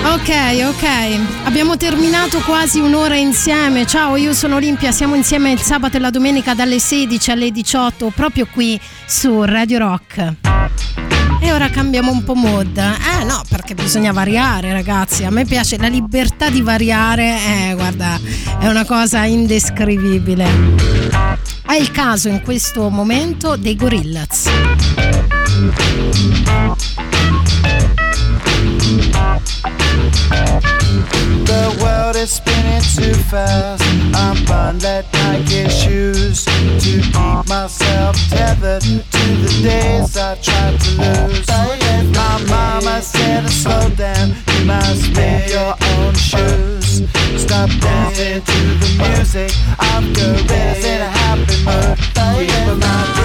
Ok, 0.04 0.30
ok, 0.68 1.18
abbiamo 1.46 1.76
terminato 1.76 2.38
quasi 2.38 2.78
un'ora 2.78 3.16
insieme. 3.16 3.84
Ciao, 3.86 4.14
io 4.14 4.32
sono 4.32 4.54
Olimpia, 4.54 4.92
siamo 4.92 5.16
insieme 5.16 5.50
il 5.50 5.60
sabato 5.60 5.96
e 5.96 6.00
la 6.00 6.10
domenica 6.10 6.54
dalle 6.54 6.78
16 6.78 7.32
alle 7.32 7.50
18, 7.50 8.12
proprio 8.14 8.46
qui 8.46 8.80
su 9.04 9.42
Radio 9.42 9.78
Rock. 9.78 10.34
E 11.40 11.52
ora 11.52 11.68
cambiamo 11.70 12.12
un 12.12 12.22
po' 12.22 12.34
mood. 12.34 12.76
Eh 12.76 13.24
no, 13.24 13.42
perché 13.48 13.57
bisogna 13.88 14.12
variare, 14.12 14.70
ragazzi. 14.70 15.24
A 15.24 15.30
me 15.30 15.46
piace 15.46 15.78
la 15.78 15.88
libertà 15.88 16.50
di 16.50 16.60
variare, 16.60 17.38
eh, 17.38 17.74
guarda, 17.74 18.20
è 18.58 18.68
una 18.68 18.84
cosa 18.84 19.24
indescrivibile. 19.24 20.44
È 21.66 21.72
il 21.72 21.90
caso 21.90 22.28
in 22.28 22.42
questo 22.42 22.90
momento 22.90 23.56
dei 23.56 23.76
Gorillaz. 23.76 24.50
The 31.48 31.78
world 31.80 32.14
is 32.16 32.30
spinning 32.30 32.82
too 32.82 33.14
fast. 33.14 33.82
I'm 34.14 34.44
buying 34.44 34.76
that 34.80 35.10
Nike 35.14 35.66
shoes 35.70 36.44
to 36.44 36.78
keep 36.78 37.08
myself 37.48 38.16
tethered 38.28 38.82
to 38.82 39.24
the 39.44 39.60
days 39.62 40.14
I 40.18 40.36
tried 40.42 40.78
to 40.78 40.90
lose. 41.00 41.48
My 42.12 42.36
mama 42.48 43.00
said 43.00 43.46
to 43.46 43.48
slow 43.48 43.88
down, 43.96 44.36
you 44.52 44.66
must 44.66 45.10
make 45.16 45.48
your 45.48 45.72
own 45.96 46.12
shoes. 46.14 47.08
Stop 47.40 47.70
dancing 47.80 48.42
to 48.42 48.60
the 48.82 48.90
music 49.00 49.50
of 49.88 50.04
gorillas 50.12 50.84
in 50.84 51.00
a 51.00 51.08
happy 51.08 51.56
mood. 51.64 51.96
My 52.78 53.17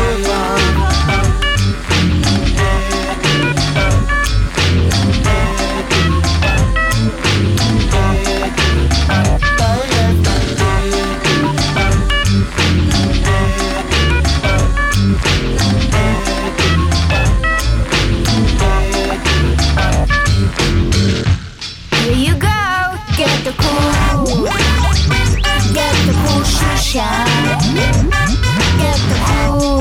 Get 26.93 27.01
the 27.01 27.57
cool, 29.25 29.79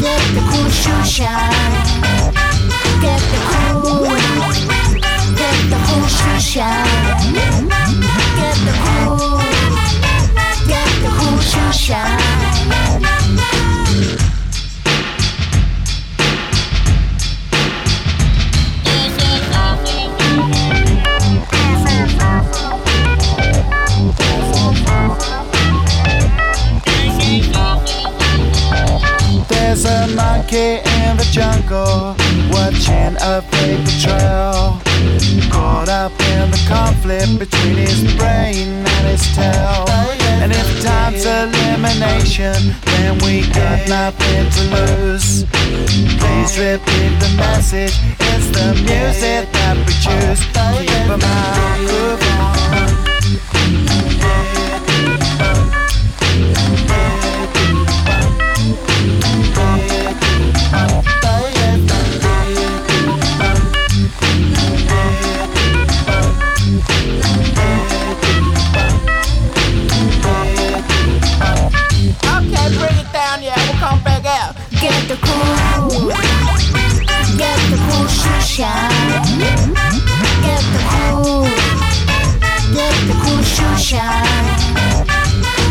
get 0.00 0.22
the 0.32 0.40
cool 0.50 0.70
shoe 0.70 1.04
shine. 1.04 1.74
Get 3.02 3.20
the 3.20 3.38
cool, 3.52 4.08
get 5.36 5.58
the 5.68 5.76
cool 5.84 6.06
shoe 6.08 6.40
shine. 6.40 7.34
Get 7.34 8.56
the 8.64 8.72
cool, 8.82 9.38
get 10.66 10.88
the 11.02 11.10
cool 11.18 11.38
shoe 11.40 11.72
shine. 11.74 12.43
There's 29.74 29.86
a 29.86 30.06
monkey 30.14 30.78
in 31.02 31.16
the 31.16 31.26
jungle 31.32 32.14
watching 32.54 33.16
a 33.18 33.42
paper 33.50 33.90
trail. 33.98 34.78
Caught 35.50 35.88
up 35.88 36.12
in 36.30 36.52
the 36.52 36.64
conflict 36.68 37.40
between 37.40 37.78
his 37.78 38.04
brain 38.14 38.86
and 38.86 39.06
his 39.08 39.26
tail. 39.34 39.84
And 40.38 40.52
if 40.52 40.80
time's 40.80 41.26
elimination, 41.26 42.54
then 42.84 43.18
we 43.26 43.50
got 43.50 43.88
nothing 43.88 44.46
to 44.54 44.62
lose. 44.78 45.42
Please 46.22 46.56
repeat 46.56 47.18
the 47.18 47.34
message. 47.36 47.98
It's 48.30 48.46
the 48.54 48.78
music 48.78 49.50
that 49.58 49.76
we 49.76 49.92
choose. 49.98 50.38
Keep 50.86 51.10
'em 51.10 51.20
out, 51.20 51.78
groove 51.78 52.34
Get 78.44 78.60
the 80.72 80.80
cool, 80.92 81.44
get 82.72 82.94
the 83.08 83.14
cool 83.24 83.42
shoe 83.42 83.76
shine. 83.78 84.44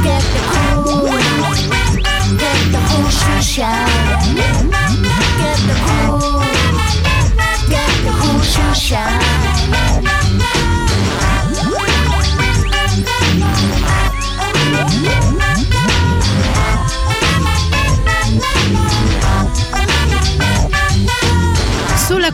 Get 0.03 0.23
the 0.33 0.41
cool, 0.51 1.05
get 2.37 2.59
the 2.73 2.79
cool. 2.89 3.13
Get 5.37 5.59
the 5.67 5.75
cool, 5.85 6.41
get 7.69 7.93
the 8.05 8.11
cool 8.19 8.41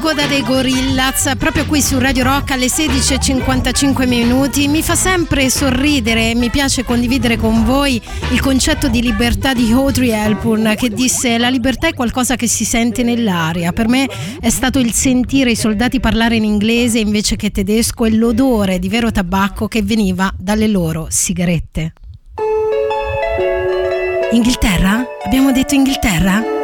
coda 0.10 0.26
dei 0.26 0.42
Gorillaz, 0.42 1.34
proprio 1.38 1.68
qui 1.68 1.84
su 1.84 2.00
Radio 2.00 2.24
Rock 2.24 2.50
alle 2.50 2.66
16.55 2.66 4.08
minuti, 4.08 4.68
mi 4.68 4.82
fa 4.82 4.96
sempre 4.96 5.52
sorridere 5.52 6.32
e 6.32 6.36
mi 6.36 6.50
piace 6.50 6.84
condividere 6.84 7.38
con 7.38 7.64
voi 7.64 8.02
il 8.32 8.42
concetto 8.42 8.88
di 8.88 9.04
libertà 9.04 9.54
di 9.54 9.72
Audrey 9.72 10.10
Hepburn 10.10 10.74
che 10.76 10.90
disse 10.90 11.38
la 11.38 11.50
libertà 11.50 11.90
è 11.90 11.94
qualcosa 11.94 12.36
che 12.36 12.48
si 12.48 12.66
sente 12.66 13.04
nell'aria. 13.04 13.72
Per 13.72 13.88
me 13.88 14.10
è 14.40 14.50
stato 14.50 14.80
il 14.80 14.94
sentire 14.94 15.52
i 15.52 15.56
soldati 15.56 16.00
parlare 16.00 16.38
in 16.38 16.44
inglese 16.44 16.98
invece 16.98 17.36
che 17.36 17.52
tedesco 17.52 18.06
e 18.06 18.16
l'odore 18.16 18.80
di 18.80 18.90
vero 18.90 19.12
tabacco 19.12 19.68
che 19.68 19.84
veniva 19.84 20.34
dalle 20.36 20.68
loro 20.68 21.06
sigarette. 21.12 21.94
Inghilterra? 24.32 25.06
Abbiamo 25.24 25.52
detto 25.52 25.76
Inghilterra? 25.76 26.59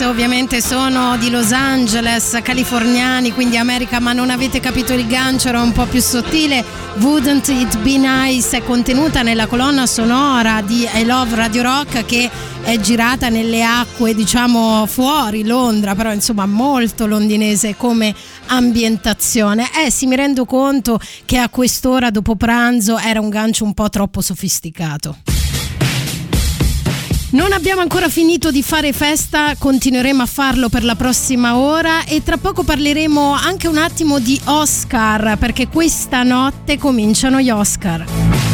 Ovviamente 0.00 0.60
sono 0.60 1.16
di 1.16 1.28
Los 1.28 1.52
Angeles, 1.52 2.38
californiani, 2.42 3.32
quindi 3.32 3.56
America, 3.56 4.00
ma 4.00 4.12
non 4.12 4.30
avete 4.30 4.60
capito 4.60 4.92
il 4.92 5.06
gancio, 5.06 5.48
era 5.48 5.60
un 5.60 5.72
po' 5.72 5.86
più 5.86 6.00
sottile. 6.00 6.64
Wouldn't 6.98 7.48
It 7.48 7.78
Be 7.78 7.96
Nice 7.96 8.56
è 8.56 8.62
contenuta 8.64 9.22
nella 9.22 9.46
colonna 9.46 9.86
sonora 9.86 10.62
di 10.62 10.88
I 10.92 11.04
Love 11.04 11.34
Radio 11.34 11.62
Rock 11.62 12.04
che 12.04 12.30
è 12.62 12.78
girata 12.80 13.28
nelle 13.28 13.62
acque, 13.62 14.14
diciamo, 14.14 14.86
fuori 14.86 15.44
Londra, 15.44 15.94
però 15.94 16.12
insomma 16.12 16.46
molto 16.46 17.06
londinese 17.06 17.76
come 17.76 18.14
ambientazione. 18.46 19.68
Eh 19.84 19.90
sì, 19.90 20.06
mi 20.06 20.16
rendo 20.16 20.44
conto 20.44 20.98
che 21.24 21.38
a 21.38 21.48
quest'ora 21.48 22.10
dopo 22.10 22.34
pranzo 22.36 22.98
era 22.98 23.20
un 23.20 23.28
gancio 23.28 23.64
un 23.64 23.74
po' 23.74 23.88
troppo 23.88 24.20
sofisticato. 24.20 25.16
Non 27.30 27.52
abbiamo 27.52 27.82
ancora 27.82 28.08
finito 28.08 28.50
di 28.50 28.62
fare 28.62 28.94
festa, 28.94 29.54
continueremo 29.58 30.22
a 30.22 30.26
farlo 30.26 30.70
per 30.70 30.82
la 30.82 30.94
prossima 30.94 31.58
ora 31.58 32.04
e 32.06 32.22
tra 32.22 32.38
poco 32.38 32.62
parleremo 32.62 33.32
anche 33.32 33.68
un 33.68 33.76
attimo 33.76 34.18
di 34.18 34.40
Oscar 34.44 35.36
perché 35.36 35.68
questa 35.68 36.22
notte 36.22 36.78
cominciano 36.78 37.38
gli 37.38 37.50
Oscar. 37.50 38.47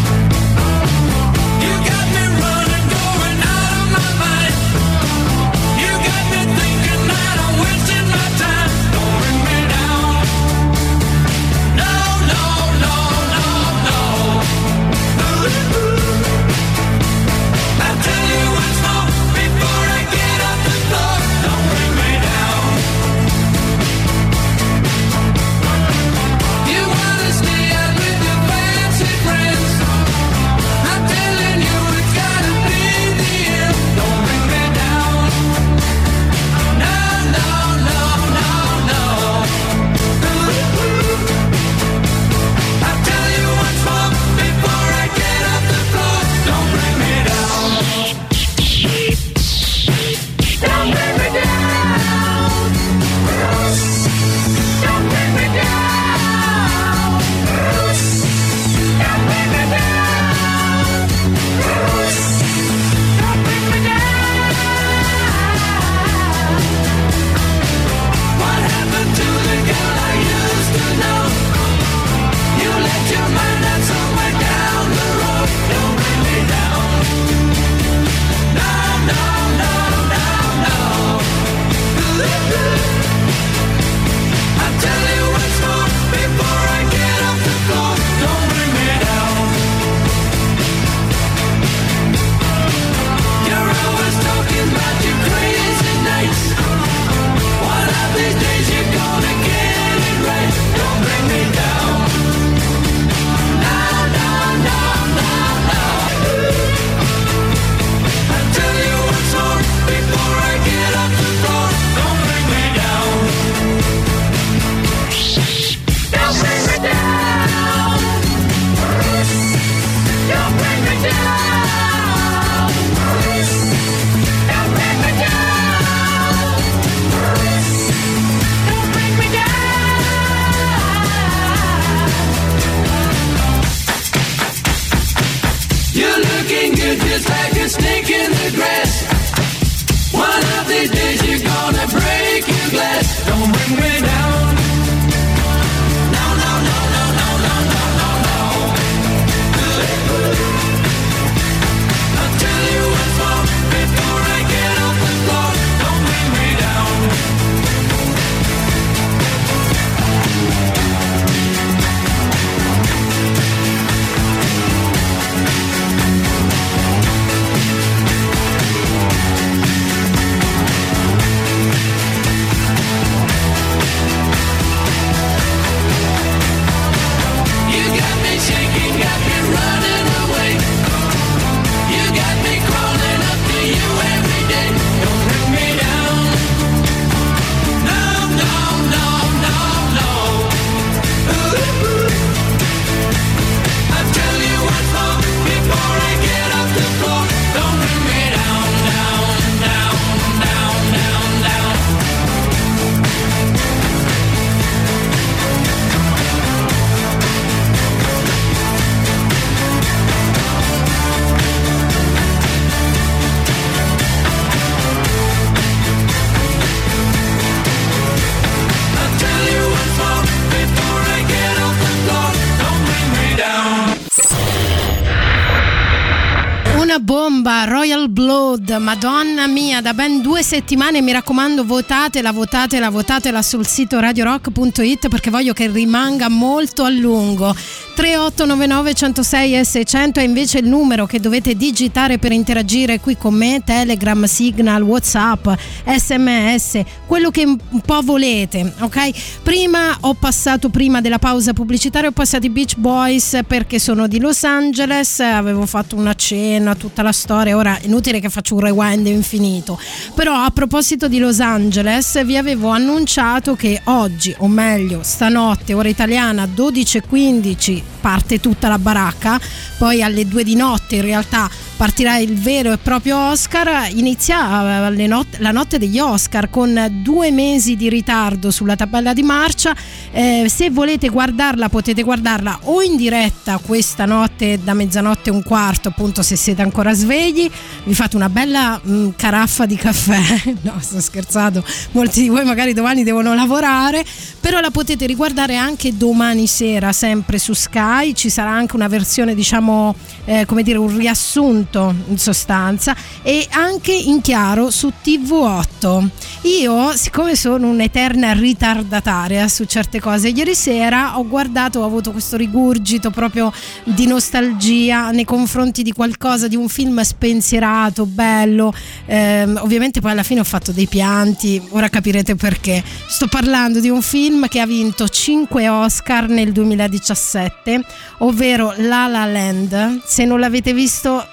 Madonna 228.85 229.47
mia, 229.47 229.81
da 229.81 229.95
ben 229.95 230.21
due 230.21 230.43
settimane 230.43 231.01
mi 231.01 231.11
raccomando 231.11 231.65
votatela, 231.65 232.33
votatela, 232.33 232.91
votatela 232.91 233.41
sul 233.41 233.67
sito 233.67 233.99
radiorock.it 233.99 235.09
perché 235.09 235.31
voglio 235.31 235.55
che 235.55 235.69
rimanga 235.69 236.29
molto 236.29 236.85
a 236.85 236.91
lungo. 236.91 237.57
3899 237.95 238.95
106 238.95 239.57
e 239.57 239.65
600 239.65 240.19
è 240.19 240.25
invece 240.25 240.59
il 240.59 240.67
numero 240.67 241.07
che 241.07 241.21
dovete 241.21 241.55
digitare 241.55 242.19
per 242.19 242.33
interagire 242.33 242.99
qui 242.99 243.17
con 243.17 243.35
me, 243.35 243.63
Telegram, 243.65 244.25
Signal, 244.25 244.83
Whatsapp, 244.83 245.49
SMS, 245.85 246.81
quello 247.07 247.31
che 247.31 247.45
un 247.45 247.81
po' 247.85 248.01
volete, 248.03 248.75
ok? 248.81 249.43
Prima 249.43 249.97
ho 250.01 250.15
passato, 250.15 250.71
prima 250.71 251.01
della 251.01 251.21
pausa 251.21 251.53
pubblicitaria, 251.53 252.09
ho 252.09 252.13
passato 252.13 252.47
i 252.47 252.51
Beach 252.51 252.77
Boys 252.77 253.39
perché 253.47 253.79
sono 253.79 254.09
di 254.09 254.19
Los 254.19 254.43
Angeles, 254.43 255.21
avevo 255.21 255.65
fatto 255.65 255.95
una 255.95 256.15
cena, 256.15 256.75
tutta 256.75 257.03
la 257.03 257.13
storia. 257.13 257.57
Ora 257.57 257.79
è 257.79 257.87
inutile 257.87 258.19
che 258.19 258.29
faccio 258.29 258.55
un 258.55 258.61
rewind 258.61 259.07
infinito. 259.07 259.79
Però 260.15 260.35
a 260.35 260.51
proposito 260.51 261.07
di 261.07 261.19
Los 261.19 261.39
Angeles, 261.39 262.25
vi 262.25 262.37
avevo 262.37 262.71
annunciato 262.71 263.55
che 263.55 263.81
oggi, 263.85 264.35
o 264.39 264.49
meglio, 264.49 265.01
stanotte, 265.03 265.75
ora 265.75 265.89
italiana, 265.89 266.45
12.15, 266.45 267.84
week. 267.85 267.94
Parte 268.05 268.39
tutta 268.39 268.69
la 268.69 268.79
baracca. 268.79 269.41
Poi 269.79 270.03
alle 270.03 270.27
2 270.27 270.45
di 270.45 270.57
notte 270.57 270.97
in 270.97 271.03
realtà 271.03 271.49
partirà 271.77 272.19
il 272.19 272.39
vero 272.39 272.73
e 272.73 272.77
proprio 272.77 273.31
Oscar. 273.31 273.89
Inizia 273.95 274.87
eh, 274.87 275.07
not- 275.07 275.39
la 275.39 275.53
notte 275.53 275.79
degli 275.79 275.99
Oscar 275.99 276.51
con 276.51 277.01
due 277.03 277.31
mesi 277.31 277.77
di 277.77 277.89
ritardo 277.89 278.51
sulla 278.51 278.77
tabella 278.77 279.15
di 279.15 279.23
marcia. 279.23 279.75
Eh, 280.13 280.47
se 280.49 280.69
volete 280.71 281.09
guardarla, 281.09 281.71
potete 281.71 282.03
guardarla 282.03 282.61
o 282.65 282.83
in 282.83 282.97
diretta 282.97 283.59
questa 283.59 284.05
notte 284.05 284.61
da 284.63 284.75
mezzanotte 284.75 285.31
e 285.31 285.33
un 285.33 285.43
quarto, 285.43 285.89
appunto, 285.89 286.23
se 286.23 286.37
siete 286.37 286.61
ancora 286.61 286.93
svegli. 286.93 287.51
Vi 287.85 287.95
fate 287.95 288.17
una 288.17 288.29
bella 288.29 288.79
mh, 288.83 289.11
caraffa 289.17 289.65
di 289.65 289.77
caffè. 289.77 290.53
no, 290.61 290.75
sto 290.81 291.01
scherzando. 291.01 291.65
Molti 291.93 292.21
di 292.21 292.29
voi 292.29 292.45
magari 292.45 292.75
domani 292.75 293.03
devono 293.03 293.35
lavorare, 293.35 294.05
però 294.41 294.61
la 294.61 294.71
potete 294.71 295.07
riguardare 295.07 295.57
anche 295.57 295.97
domani 295.97 296.47
sera, 296.47 296.93
sempre 296.93 297.39
su 297.39 297.55
Sky. 297.55 297.93
Ci 298.15 298.29
sarà 298.29 298.51
anche 298.51 298.77
una 298.77 298.89
versione, 298.89 299.35
diciamo, 299.35 299.95
eh, 300.25 300.45
come 300.47 300.63
dire, 300.63 300.79
un 300.79 300.97
riassunto 300.97 301.95
in 302.09 302.19
sostanza 302.19 302.95
e 303.23 303.47
anche 303.51 303.93
in 303.93 304.21
chiaro 304.21 304.71
su 304.71 304.93
TV8. 305.03 306.09
Io, 306.43 306.93
siccome 306.95 307.37
sono 307.37 307.69
un'eterna 307.69 308.33
ritardataria 308.33 309.49
su 309.49 309.65
certe 309.65 310.01
cose, 310.01 310.29
ieri 310.29 310.55
sera 310.55 311.19
ho 311.19 311.27
guardato, 311.27 311.81
ho 311.81 311.85
avuto 311.85 312.11
questo 312.11 312.37
rigurgito 312.37 313.11
proprio 313.11 313.53
di 313.85 314.07
nostalgia 314.07 315.11
nei 315.11 315.25
confronti 315.25 315.83
di 315.83 315.93
qualcosa, 315.93 316.49
di 316.49 316.57
un 316.57 316.69
film 316.69 317.01
spensierato, 317.01 318.05
bello. 318.07 318.75
Ehm, 319.07 319.59
ovviamente 319.63 320.01
poi 320.01 320.11
alla 320.11 320.23
fine 320.23 320.41
ho 320.41 320.45
fatto 320.45 320.73
dei 320.73 320.87
pianti, 320.87 321.63
ora 321.71 321.89
capirete 321.89 322.35
perché. 322.35 322.83
Sto 323.07 323.27
parlando 323.27 323.81
di 323.81 323.89
un 323.89 324.03
film 324.03 324.49
che 324.49 324.61
ha 324.61 324.67
vinto 324.67 325.09
5 325.09 325.69
Oscar 325.69 326.29
nel 326.29 326.53
2017, 326.53 327.84
ovvero 328.19 328.75
La 328.77 329.07
La 329.07 329.25
Land. 329.25 330.03
Se 330.05 330.25
non 330.25 330.41
l'avete 330.41 330.73
visto 330.73 331.27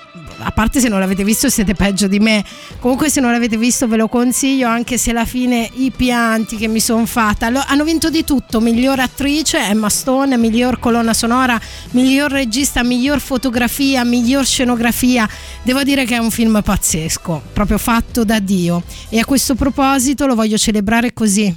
a 0.44 0.52
parte 0.52 0.80
se 0.80 0.90
non 0.90 1.00
l'avete 1.00 1.24
visto 1.24 1.50
siete 1.50 1.74
peggio 1.74 2.08
di 2.08 2.20
me. 2.20 2.44
Comunque 2.80 3.10
se 3.10 3.22
non 3.22 3.32
l'avete 3.32 3.58
visto 3.58 3.88
ve 3.88 3.98
lo 3.98 4.08
consiglio 4.08 4.68
anche 4.68 4.98
se 4.98 5.12
alla 5.12 5.26
fine 5.26 5.70
i 5.74 5.92
pianti 5.92 6.58
che 6.58 6.68
mi 6.68 6.80
sono 6.80 7.06
fatta. 7.06 7.48
Hanno 7.68 7.84
vinto 7.84 8.10
di 8.10 8.24
tutto 8.24 8.60
miglior 8.60 9.00
attrice 9.00 9.60
Emma 9.60 9.90
Stone 9.90 10.38
miglior 10.38 10.80
colonna 10.80 11.14
sonora 11.14 11.60
miglior 11.92 12.32
regista 12.32 12.84
miglior 12.84 13.20
fotografia 13.20 14.04
miglior 14.04 14.46
scenografia. 14.46 15.28
Devo 15.62 15.84
dire 15.84 16.06
che 16.06 16.16
è 16.16 16.20
un 16.20 16.32
film 16.32 16.62
pazzesco 16.64 17.42
proprio 17.54 17.78
fatto 17.78 18.24
da 18.24 18.40
Dio. 18.40 18.84
E 19.10 19.20
a 19.20 19.26
questo 19.26 19.56
proposito 19.56 20.26
lo 20.26 20.36
voglio 20.36 20.58
celebrare 20.58 21.14
così. 21.14 21.56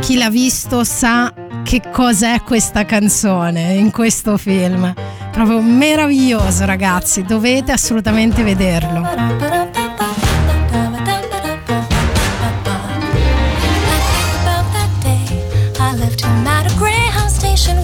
Chi 0.00 0.16
l'ha 0.16 0.30
visto 0.30 0.84
sa 0.84 1.32
che 1.64 1.82
cos'è 1.90 2.42
questa 2.42 2.84
canzone 2.84 3.72
in 3.72 3.90
questo 3.90 4.36
film. 4.36 4.92
Proprio 5.32 5.60
meraviglioso, 5.60 6.64
ragazzi, 6.64 7.22
dovete 7.22 7.72
assolutamente 7.72 8.44
vederlo. 8.44 9.02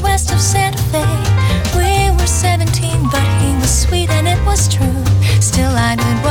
west 0.02 0.30
of 0.32 0.40
Santa 0.40 0.78
Fe. 0.90 1.04
We 1.76 2.10
were 2.10 2.26
17, 2.26 3.02
but 3.10 3.26
he 3.40 3.54
was 3.54 3.70
sweet 3.70 4.10
and 4.10 4.28
it 4.28 4.40
was 4.44 4.68
true. 4.68 5.04
Still, 5.40 5.74
I 5.74 5.96
did 5.96 6.29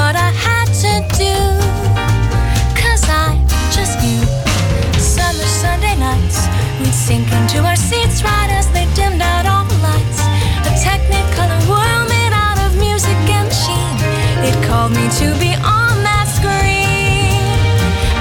seats 7.90 8.22
right 8.22 8.52
as 8.54 8.70
they 8.70 8.86
dimmed 8.94 9.18
out 9.20 9.50
all 9.50 9.66
the 9.66 9.80
lights. 9.82 10.22
A 10.70 10.72
technicolor 10.78 11.58
world 11.66 12.06
made 12.06 12.34
out 12.46 12.62
of 12.62 12.78
music 12.78 13.18
and 13.34 13.50
machine. 13.50 13.98
It 14.46 14.54
called 14.70 14.94
me 14.94 15.10
to 15.18 15.34
be 15.42 15.58
on 15.58 15.98
that 16.06 16.30
screen 16.30 17.50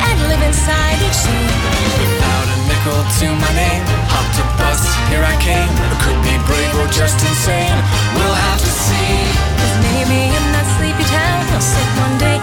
and 0.09 0.17
live 0.25 0.41
inside 0.41 0.97
each 1.05 1.21
scene. 1.21 1.53
Without 2.01 2.49
a 2.49 2.59
nickel 2.65 3.01
to 3.21 3.27
my 3.45 3.53
name, 3.53 3.85
hopped 4.09 4.41
a 4.41 4.47
bus, 4.57 4.81
here 5.13 5.21
I 5.21 5.37
came. 5.37 5.69
I 5.69 5.97
could 6.01 6.21
be 6.25 6.33
brave 6.49 6.73
or 6.81 6.89
just 6.89 7.21
insane. 7.21 7.77
We'll 8.17 8.39
have 8.49 8.61
to 8.65 8.73
see. 8.73 9.21
With 9.61 9.77
maybe 9.85 10.33
in 10.33 10.45
that 10.57 10.65
sleepy 10.81 11.05
town, 11.13 11.45
he'll 11.53 11.61
sit 11.61 11.89
one 12.01 12.17
day, 12.17 12.38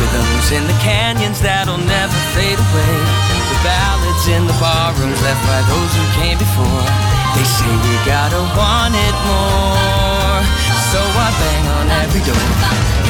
rhythms 0.00 0.52
in 0.52 0.64
the 0.66 0.76
canyons 0.82 1.40
that'll 1.40 1.78
never 1.78 2.18
fade 2.34 2.58
away. 2.58 2.96
The 3.50 3.58
ballads 3.62 4.26
in 4.28 4.46
the 4.46 4.56
barrooms 4.58 5.20
left 5.22 5.42
by 5.46 5.60
those 5.70 5.92
who 5.94 6.04
came 6.20 6.38
before. 6.38 6.86
They 7.34 7.46
say 7.46 7.70
we 7.70 7.94
gotta 8.06 8.42
want 8.58 8.94
it 8.94 9.16
more. 9.28 10.40
So 10.90 11.00
I 11.00 11.28
bang 11.40 11.66
on 11.78 11.86
every 12.02 12.22
door. 12.26 13.03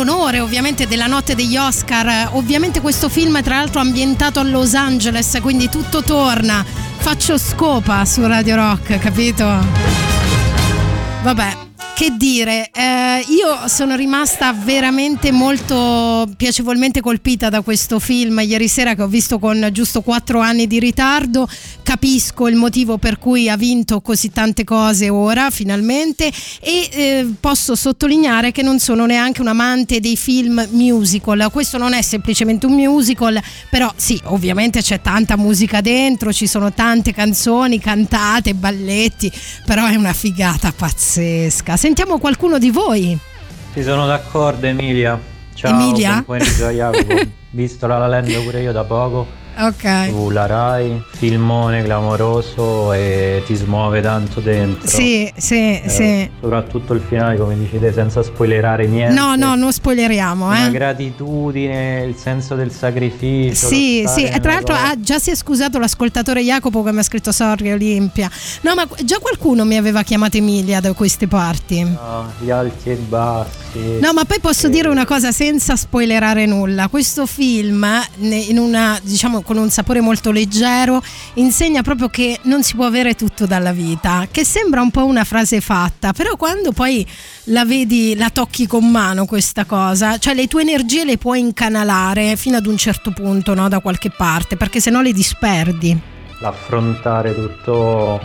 Onore 0.00 0.40
ovviamente 0.40 0.86
della 0.86 1.06
notte 1.06 1.34
degli 1.34 1.56
Oscar. 1.56 2.30
Ovviamente 2.32 2.80
questo 2.80 3.08
film 3.08 3.38
è 3.38 3.42
tra 3.42 3.56
l'altro 3.56 3.80
ambientato 3.80 4.40
a 4.40 4.42
Los 4.42 4.74
Angeles, 4.74 5.38
quindi 5.40 5.68
tutto 5.68 6.02
torna. 6.02 6.64
Faccio 6.98 7.38
scopa 7.38 8.04
su 8.04 8.26
Radio 8.26 8.56
Rock, 8.56 8.98
capito? 8.98 9.46
Vabbè, 11.22 11.56
che 11.94 12.14
dire, 12.16 12.70
eh, 12.72 12.99
io 13.28 13.68
sono 13.68 13.96
rimasta 13.96 14.52
veramente 14.52 15.32
molto 15.32 16.28
piacevolmente 16.36 17.00
colpita 17.00 17.48
da 17.48 17.60
questo 17.60 17.98
film 17.98 18.40
ieri 18.40 18.68
sera 18.68 18.94
che 18.94 19.02
ho 19.02 19.06
visto 19.06 19.38
con 19.38 19.68
giusto 19.72 20.00
4 20.00 20.40
anni 20.40 20.66
di 20.66 20.78
ritardo, 20.78 21.48
capisco 21.82 22.48
il 22.48 22.56
motivo 22.56 22.98
per 22.98 23.18
cui 23.18 23.48
ha 23.48 23.56
vinto 23.56 24.00
così 24.00 24.30
tante 24.30 24.64
cose 24.64 25.08
ora 25.08 25.50
finalmente 25.50 26.30
e 26.60 26.88
eh, 26.92 27.26
posso 27.40 27.74
sottolineare 27.74 28.52
che 28.52 28.62
non 28.62 28.78
sono 28.78 29.06
neanche 29.06 29.40
un 29.40 29.48
amante 29.48 30.00
dei 30.00 30.16
film 30.16 30.66
musical, 30.70 31.48
questo 31.50 31.78
non 31.78 31.92
è 31.92 32.02
semplicemente 32.02 32.66
un 32.66 32.74
musical, 32.74 33.40
però 33.70 33.92
sì, 33.96 34.20
ovviamente 34.24 34.82
c'è 34.82 35.00
tanta 35.00 35.36
musica 35.36 35.80
dentro, 35.80 36.32
ci 36.32 36.46
sono 36.46 36.72
tante 36.72 37.12
canzoni 37.12 37.78
cantate, 37.78 38.54
balletti, 38.54 39.30
però 39.64 39.86
è 39.86 39.94
una 39.96 40.12
figata 40.12 40.72
pazzesca. 40.72 41.76
Sentiamo 41.76 42.18
qualcuno 42.18 42.58
di 42.58 42.70
voi. 42.70 43.09
Sì, 43.72 43.82
sono 43.84 44.04
d'accordo 44.06 44.66
Emilia. 44.66 45.18
Ciao, 45.54 45.72
Emilia? 45.72 46.22
buon 46.24 46.24
pomeriggio 46.24 46.66
a 46.66 46.70
Jacopo. 46.70 47.20
Visto 47.50 47.86
La 47.86 47.98
La 47.98 48.08
Land 48.08 48.42
pure 48.42 48.62
io 48.62 48.72
da 48.72 48.84
poco 48.84 49.39
Ok. 49.58 50.08
sulla 50.08 50.46
Rai, 50.46 51.02
filmone 51.12 51.82
clamoroso 51.82 52.92
e 52.92 53.42
ti 53.46 53.54
smuove 53.54 54.00
tanto 54.00 54.40
dentro. 54.40 54.88
Sì, 54.88 55.30
sì, 55.36 55.80
Eh, 55.80 55.82
sì. 55.88 56.30
Soprattutto 56.40 56.92
il 56.94 57.02
finale, 57.06 57.36
come 57.36 57.56
dici 57.58 57.78
te, 57.78 57.92
senza 57.92 58.22
spoilerare 58.22 58.86
niente. 58.86 59.14
No, 59.14 59.34
no, 59.36 59.54
non 59.54 59.72
spoileriamo, 59.72 60.46
Una 60.46 60.68
eh. 60.68 60.70
gratitudine, 60.70 62.04
il 62.04 62.16
senso 62.16 62.54
del 62.54 62.70
sacrificio. 62.72 63.66
Sì, 63.66 64.04
sì, 64.06 64.24
e 64.24 64.40
tra 64.40 64.54
l'altro 64.54 64.74
ah, 64.74 64.94
già 64.98 65.18
si 65.18 65.30
è 65.30 65.34
scusato 65.34 65.78
l'ascoltatore 65.78 66.42
Jacopo 66.42 66.82
che 66.82 66.92
mi 66.92 66.98
ha 67.00 67.02
scritto 67.02 67.32
sorry 67.32 67.72
Olimpia. 67.72 68.30
No, 68.62 68.74
ma 68.74 68.86
già 69.04 69.18
qualcuno 69.18 69.64
mi 69.64 69.76
aveva 69.76 70.02
chiamato 70.02 70.36
Emilia 70.38 70.80
da 70.80 70.92
queste 70.92 71.26
parti. 71.28 71.82
No, 71.82 72.32
gli 72.38 72.50
alti 72.50 72.90
e 72.90 72.94
bassi. 72.94 73.98
No, 74.00 74.12
ma 74.12 74.24
poi 74.24 74.40
posso 74.40 74.68
dire 74.68 74.88
una 74.88 75.04
cosa 75.04 75.30
senza 75.32 75.76
spoilerare 75.76 76.46
nulla. 76.46 76.88
Questo 76.88 77.26
film, 77.26 77.86
ne- 78.16 78.36
in 78.36 78.58
una, 78.58 78.98
diciamo, 79.02 79.39
con 79.42 79.56
un 79.56 79.70
sapore 79.70 80.00
molto 80.00 80.30
leggero, 80.30 81.02
insegna 81.34 81.82
proprio 81.82 82.08
che 82.08 82.38
non 82.42 82.62
si 82.62 82.74
può 82.74 82.86
avere 82.86 83.14
tutto 83.14 83.46
dalla 83.46 83.72
vita. 83.72 84.26
Che 84.30 84.44
sembra 84.44 84.80
un 84.80 84.90
po' 84.90 85.04
una 85.04 85.24
frase 85.24 85.60
fatta, 85.60 86.12
però 86.12 86.36
quando 86.36 86.72
poi 86.72 87.06
la 87.44 87.64
vedi, 87.64 88.14
la 88.16 88.30
tocchi 88.30 88.66
con 88.66 88.88
mano 88.90 89.26
questa 89.26 89.64
cosa, 89.64 90.18
cioè 90.18 90.34
le 90.34 90.46
tue 90.46 90.62
energie 90.62 91.04
le 91.04 91.18
puoi 91.18 91.40
incanalare 91.40 92.36
fino 92.36 92.56
ad 92.56 92.66
un 92.66 92.76
certo 92.76 93.10
punto, 93.10 93.54
no? 93.54 93.68
Da 93.68 93.80
qualche 93.80 94.10
parte, 94.10 94.56
perché 94.56 94.80
sennò 94.80 95.00
le 95.00 95.12
disperdi. 95.12 95.98
L'affrontare 96.40 97.34
tutto 97.34 98.20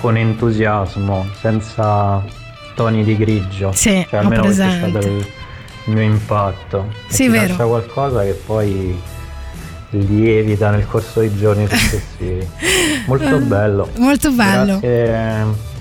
con 0.00 0.16
entusiasmo, 0.16 1.26
senza 1.40 2.22
toni 2.74 3.04
di 3.04 3.16
grigio. 3.16 3.72
Sì, 3.72 4.04
cioè, 4.08 4.18
almeno 4.18 4.42
questo 4.42 4.62
è 4.64 4.76
stato 4.88 5.06
il 5.06 5.26
mio 5.86 6.02
impatto. 6.02 6.88
E 7.08 7.12
Sì, 7.12 7.22
ti 7.24 7.28
vero. 7.28 7.48
lascia 7.48 7.64
qualcosa 7.66 8.22
che 8.24 8.32
poi 8.32 9.00
lievita 9.98 10.70
nel 10.70 10.86
corso 10.86 11.20
dei 11.20 11.34
giorni 11.36 11.66
successivi. 11.68 12.46
Molto 13.06 13.38
bello. 13.38 13.88
Molto 13.98 14.30
bello. 14.32 14.78
Grazie 14.78 15.72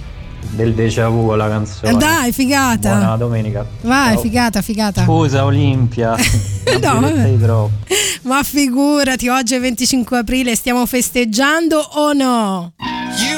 del 0.53 0.73
déjà 0.73 1.07
vu 1.09 1.33
la 1.35 1.47
canzone. 1.47 1.93
Eh, 1.93 1.97
Dai, 1.97 2.31
figata. 2.31 2.95
Buona 2.95 3.17
domenica. 3.17 3.65
Vai, 3.81 4.13
Ciao. 4.13 4.21
figata, 4.21 4.61
figata. 4.61 5.03
Scusa 5.03 5.45
Olimpia. 5.45 6.15
No, 6.81 7.07
sei 7.07 7.37
troppo. 7.39 7.71
Ma 8.23 8.41
figurati, 8.41 9.27
oggi 9.27 9.53
è 9.55 9.59
25 9.59 10.17
aprile, 10.17 10.55
stiamo 10.55 10.85
festeggiando 10.85 11.77
o 11.77 12.13
no? 12.13 12.71
You 13.29 13.32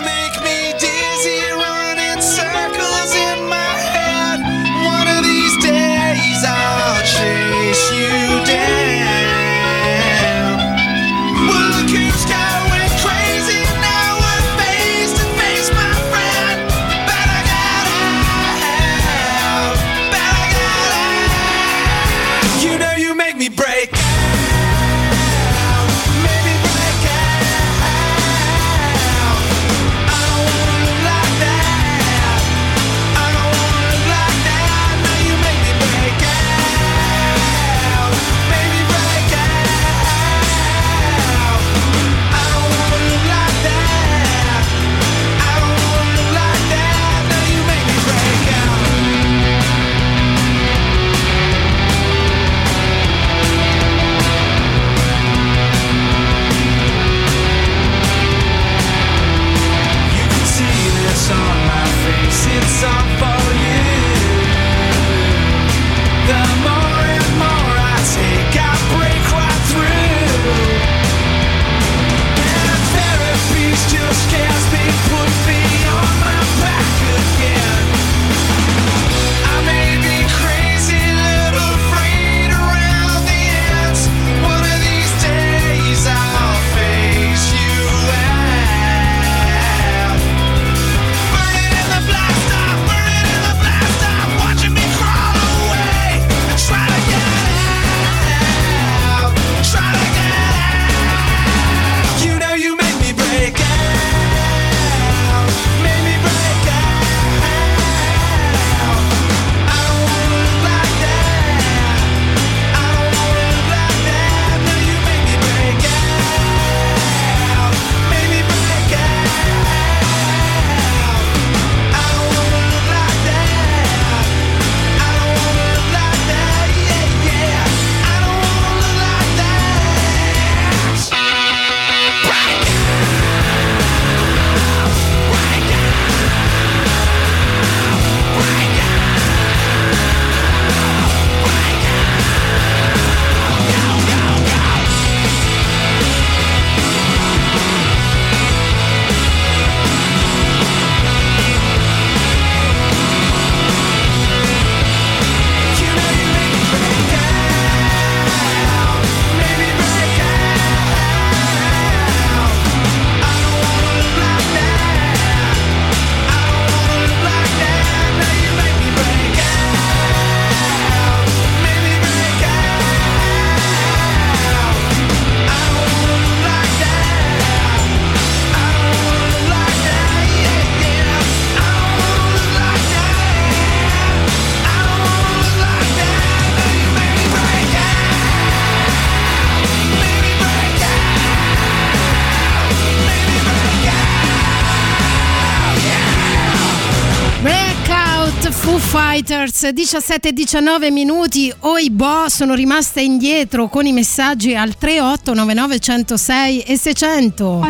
Foo 199.26 199.36
Fighters 199.36 199.70
17 199.70 200.30
e 200.30 200.34
19 200.34 200.92
minuti. 200.92 201.52
Oi 201.62 201.90
boh 201.90 202.30
sono 202.30 202.54
rimasta 202.54 203.02
indietro 203.02 203.68
con 203.70 203.88
i 203.88 203.92
messaggi 203.92 204.56
al 204.56 204.78
3899 204.78 205.80
106 205.80 206.60
e 206.62 206.78
600 206.78 207.62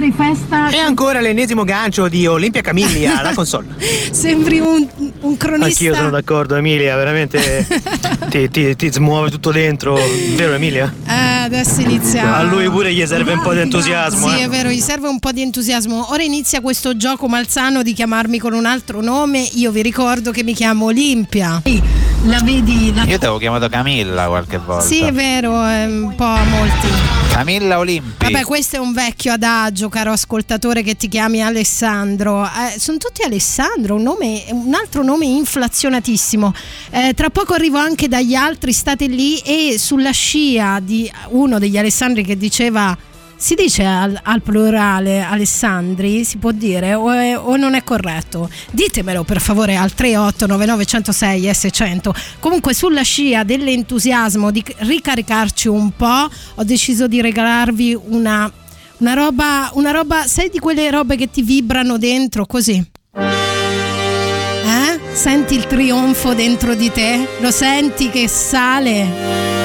E 0.71 0.77
ancora 0.77 1.21
l'ennesimo 1.21 1.63
gancio 1.63 2.09
di 2.09 2.27
Olimpia 2.27 2.61
Camiglia 2.61 3.19
alla 3.19 3.33
console. 3.33 3.67
sembri 4.11 4.59
un, 4.59 4.85
un 5.25 5.37
cronista 5.37 5.65
Anch'io 5.65 5.95
sono 5.95 6.09
d'accordo, 6.09 6.55
Emilia, 6.55 6.95
veramente 6.95 7.65
ti, 8.29 8.49
ti, 8.49 8.75
ti 8.75 8.91
smuove 8.91 9.29
tutto 9.29 9.51
dentro, 9.51 9.97
vero 10.35 10.53
Emilia? 10.53 10.93
Eh, 11.07 11.13
adesso 11.45 11.81
inizia 11.81 12.35
A 12.35 12.43
lui 12.43 12.69
pure 12.69 12.93
gli 12.93 13.05
serve 13.05 13.33
un 13.33 13.41
po' 13.41 13.53
di 13.53 13.59
entusiasmo. 13.59 14.29
Sì, 14.29 14.39
eh. 14.39 14.43
è 14.43 14.49
vero, 14.49 14.69
gli 14.69 14.79
serve 14.79 15.07
un 15.07 15.19
po' 15.19 15.31
di 15.31 15.41
entusiasmo. 15.41 16.11
Ora 16.11 16.23
inizia 16.23 16.61
questo 16.61 16.95
gioco 16.95 17.27
malsano 17.27 17.81
di 17.81 17.93
chiamarmi 17.93 18.39
con 18.39 18.53
un 18.53 18.65
altro 18.65 19.01
nome. 19.01 19.47
Io 19.53 19.71
vi 19.71 19.81
ricordo 19.81 20.31
che 20.31 20.43
mi 20.43 20.53
chiamo 20.53 20.85
Olimpia. 20.85 21.61
La 22.25 22.41
vedi? 22.41 22.91
La... 22.91 23.03
Io 23.03 23.19
ti 23.19 23.25
avevo 23.25 23.37
chiamato 23.37 23.69
Camilla 23.69 24.27
qualche 24.27 24.57
volta. 24.57 24.83
Sì, 24.83 25.01
è 25.01 25.11
vero, 25.11 25.63
è 25.63 25.85
un 25.85 26.15
po' 26.15 26.23
a 26.23 26.43
molti. 26.43 26.87
Camilla 27.29 27.77
Olimpi. 27.77 28.31
Vabbè, 28.31 28.43
questo 28.43 28.77
è 28.77 28.79
un 28.79 28.93
vecchio 28.93 29.33
adagio, 29.33 29.89
caro 29.89 30.11
ascoltatore, 30.11 30.81
che 30.81 30.95
ti 30.95 31.07
chiami 31.07 31.43
Alessandro. 31.43 32.43
Eh, 32.43 32.79
sono 32.79 32.97
tutti 32.97 33.21
Alessandro, 33.21 33.95
un, 33.95 34.01
nome, 34.01 34.43
un 34.49 34.73
altro 34.73 35.03
nome 35.03 35.27
inflazionatissimo. 35.27 36.53
Eh, 36.89 37.13
tra 37.13 37.29
poco 37.29 37.53
arrivo 37.53 37.77
anche 37.77 38.07
dagli 38.07 38.33
altri, 38.33 38.73
state 38.73 39.05
lì 39.05 39.37
e 39.39 39.75
sulla 39.77 40.11
scia 40.11 40.79
di 40.81 41.11
uno 41.29 41.59
degli 41.59 41.77
Alessandri 41.77 42.23
che 42.23 42.37
diceva. 42.37 42.97
Si 43.45 43.53
dice 43.53 43.83
al, 43.83 44.19
al 44.23 44.41
plurale 44.41 45.21
Alessandri? 45.21 46.23
Si 46.23 46.37
può 46.37 46.49
dire 46.49 46.95
o, 46.95 47.11
è- 47.11 47.37
o 47.37 47.55
non 47.57 47.75
è 47.75 47.83
corretto? 47.83 48.49
Ditemelo 48.71 49.23
per 49.23 49.39
favore 49.39 49.75
al 49.75 49.93
3899 49.93 50.85
106 50.85 51.41
S100. 51.43 52.09
Comunque 52.39 52.73
sulla 52.73 53.03
scia 53.03 53.43
dell'entusiasmo 53.43 54.49
di 54.49 54.65
ricaricarci 54.77 55.67
un 55.67 55.91
po', 55.95 56.27
ho 56.55 56.63
deciso 56.63 57.05
di 57.07 57.21
regalarvi 57.21 57.95
una, 58.07 58.51
una 58.97 59.13
roba, 59.13 59.69
una 59.73 59.91
roba, 59.91 60.23
sai 60.25 60.49
di 60.49 60.57
quelle 60.57 60.89
robe 60.89 61.15
che 61.15 61.29
ti 61.29 61.43
vibrano 61.43 61.99
dentro 61.99 62.47
così? 62.47 62.83
Eh? 63.15 64.99
Senti 65.13 65.53
il 65.53 65.67
trionfo 65.67 66.33
dentro 66.33 66.73
di 66.73 66.91
te? 66.91 67.27
Lo 67.41 67.51
senti 67.51 68.09
che 68.09 68.27
sale? 68.27 69.64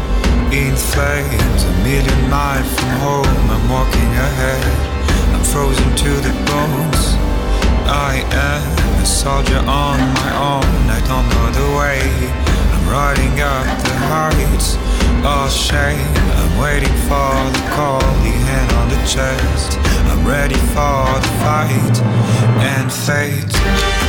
in 0.51 0.75
flames. 0.75 1.63
A 1.63 1.73
million 1.83 2.29
miles 2.29 2.67
from 2.75 2.89
home, 2.99 3.43
I'm 3.49 3.69
walking 3.69 4.11
ahead. 4.27 4.63
I'm 5.33 5.43
frozen 5.43 5.95
to 5.95 6.11
the 6.27 6.33
bones. 6.51 7.15
I 7.87 8.23
am 8.31 9.01
a 9.01 9.05
soldier 9.05 9.59
on 9.59 9.97
my 10.19 10.31
own. 10.35 10.71
I 10.91 10.99
don't 11.07 11.27
know 11.31 11.47
the 11.55 11.67
way. 11.79 12.03
I'm 12.73 12.85
riding 12.91 13.39
up 13.39 13.65
the 13.83 13.95
heights. 14.11 14.75
Oh 15.23 15.47
shame, 15.47 16.13
I'm 16.39 16.59
waiting 16.59 16.97
for 17.07 17.31
the 17.55 17.63
call, 17.71 18.01
the 18.25 18.35
hand 18.47 18.71
on 18.73 18.89
the 18.89 19.01
chest. 19.07 19.77
I'm 20.11 20.27
ready 20.27 20.59
for 20.75 21.05
the 21.23 21.31
fight 21.39 21.97
and 22.59 22.91
fate. 22.91 24.00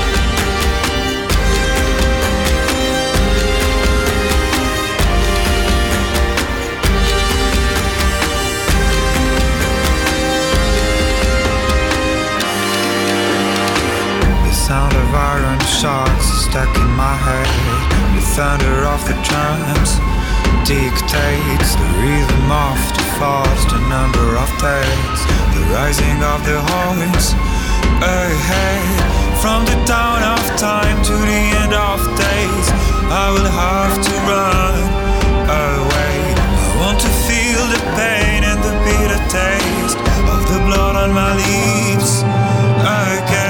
Shots 15.72 16.26
stuck 16.44 16.68
in 16.76 16.90
my 16.92 17.16
head. 17.16 17.48
The 18.14 18.24
thunder 18.36 18.84
of 18.84 19.00
the 19.08 19.16
drums 19.24 19.96
dictates 20.68 21.70
the 21.80 21.88
rhythm 22.04 22.46
of 22.52 22.78
the 22.92 23.04
fast, 23.16 23.72
the 23.72 23.80
number 23.88 24.36
of 24.36 24.48
days, 24.60 25.20
the 25.56 25.62
rising 25.72 26.20
of 26.22 26.44
the 26.44 26.60
horns 26.60 27.32
ahead. 28.04 28.84
From 29.40 29.64
the 29.64 29.78
dawn 29.88 30.22
of 30.22 30.44
time 30.60 30.98
to 31.08 31.14
the 31.30 31.42
end 31.62 31.74
of 31.74 31.98
days, 32.20 32.66
I 33.08 33.26
will 33.34 33.50
have 33.50 33.96
to 33.96 34.14
run 34.28 34.76
away. 35.48 36.16
I 36.36 36.76
want 36.84 37.00
to 37.00 37.10
feel 37.26 37.62
the 37.74 37.82
pain 37.96 38.44
and 38.44 38.60
the 38.60 38.74
bitter 38.84 39.22
taste 39.32 39.98
of 40.30 40.40
the 40.52 40.60
blood 40.68 40.94
on 40.96 41.10
my 41.12 41.32
lips 41.34 42.22
again. 42.22 43.41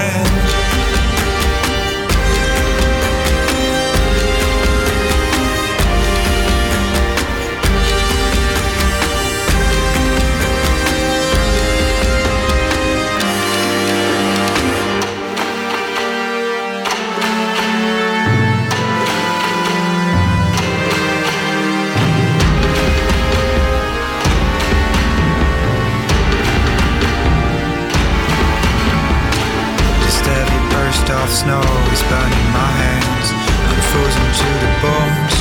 Snow 31.32 31.64
is 31.90 32.02
burning 32.12 32.48
my 32.52 32.70
hands. 32.84 33.28
I'm 33.68 33.80
frozen 33.90 34.28
to 34.40 34.48
the 34.64 34.72
bones. 34.84 35.36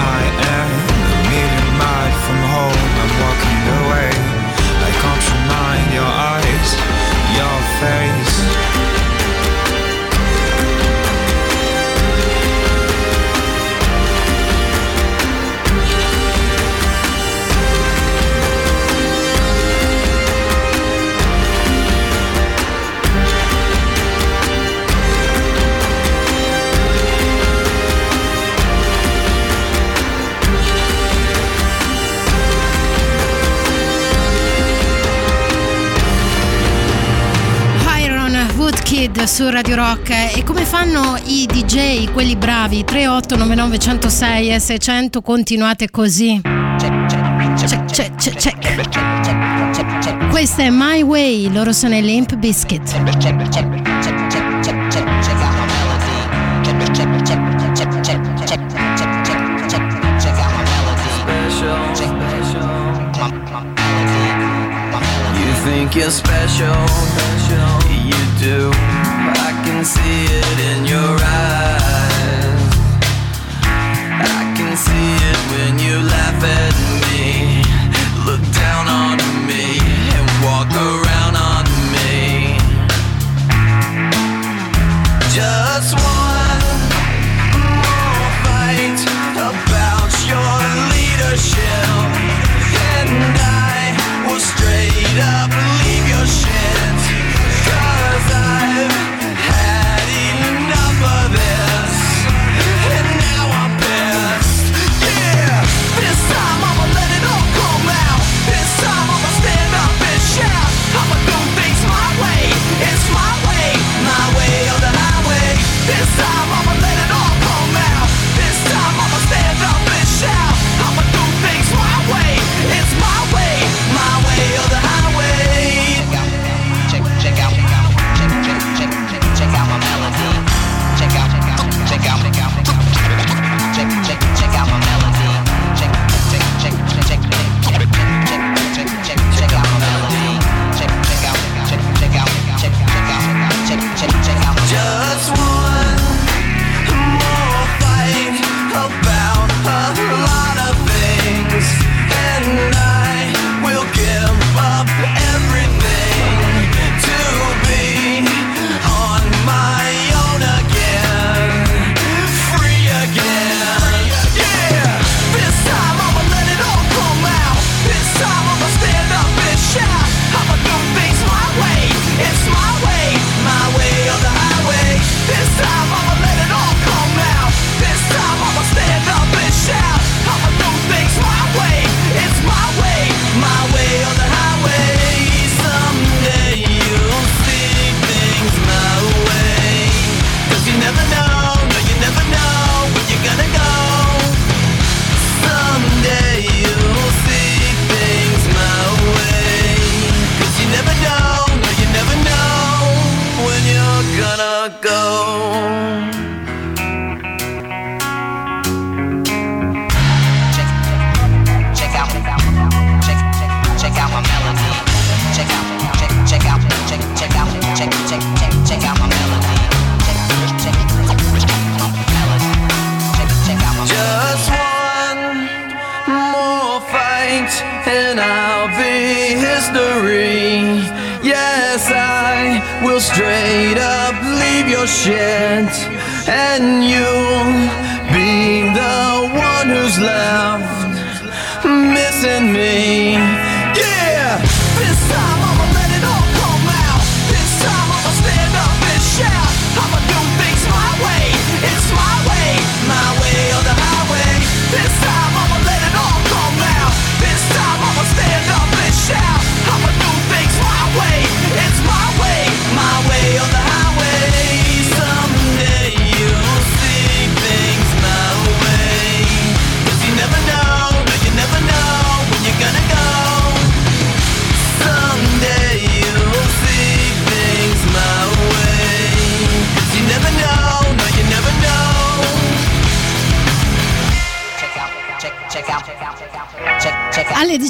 I 0.00 0.20
am 0.56 0.93
Woodkid 38.84 39.22
su 39.22 39.48
Radio 39.48 39.76
Rock 39.76 40.10
e 40.36 40.42
come 40.44 40.64
fanno 40.64 41.18
i 41.24 41.46
DJ, 41.46 42.12
quelli 42.12 42.36
bravi 42.36 42.84
3899 42.84 43.78
106 43.78 44.50
e 44.50 44.60
600 44.60 45.22
continuate 45.22 45.90
così 45.90 46.42
Check, 46.42 47.06
check, 47.90 48.14
check, 48.16 48.36
check. 48.90 50.28
Questa 50.28 50.64
è 50.64 50.68
My 50.68 51.02
Way, 51.02 51.50
loro 51.50 51.72
sono 51.72 51.96
i 51.96 52.02
Limp 52.02 52.34
Biscuit 52.34 52.82
You 65.34 65.54
think 65.64 65.96
you're 65.96 66.10
special, 66.10 66.74
do. 68.44 68.70
I 68.74 69.62
can 69.64 69.82
see 69.86 70.23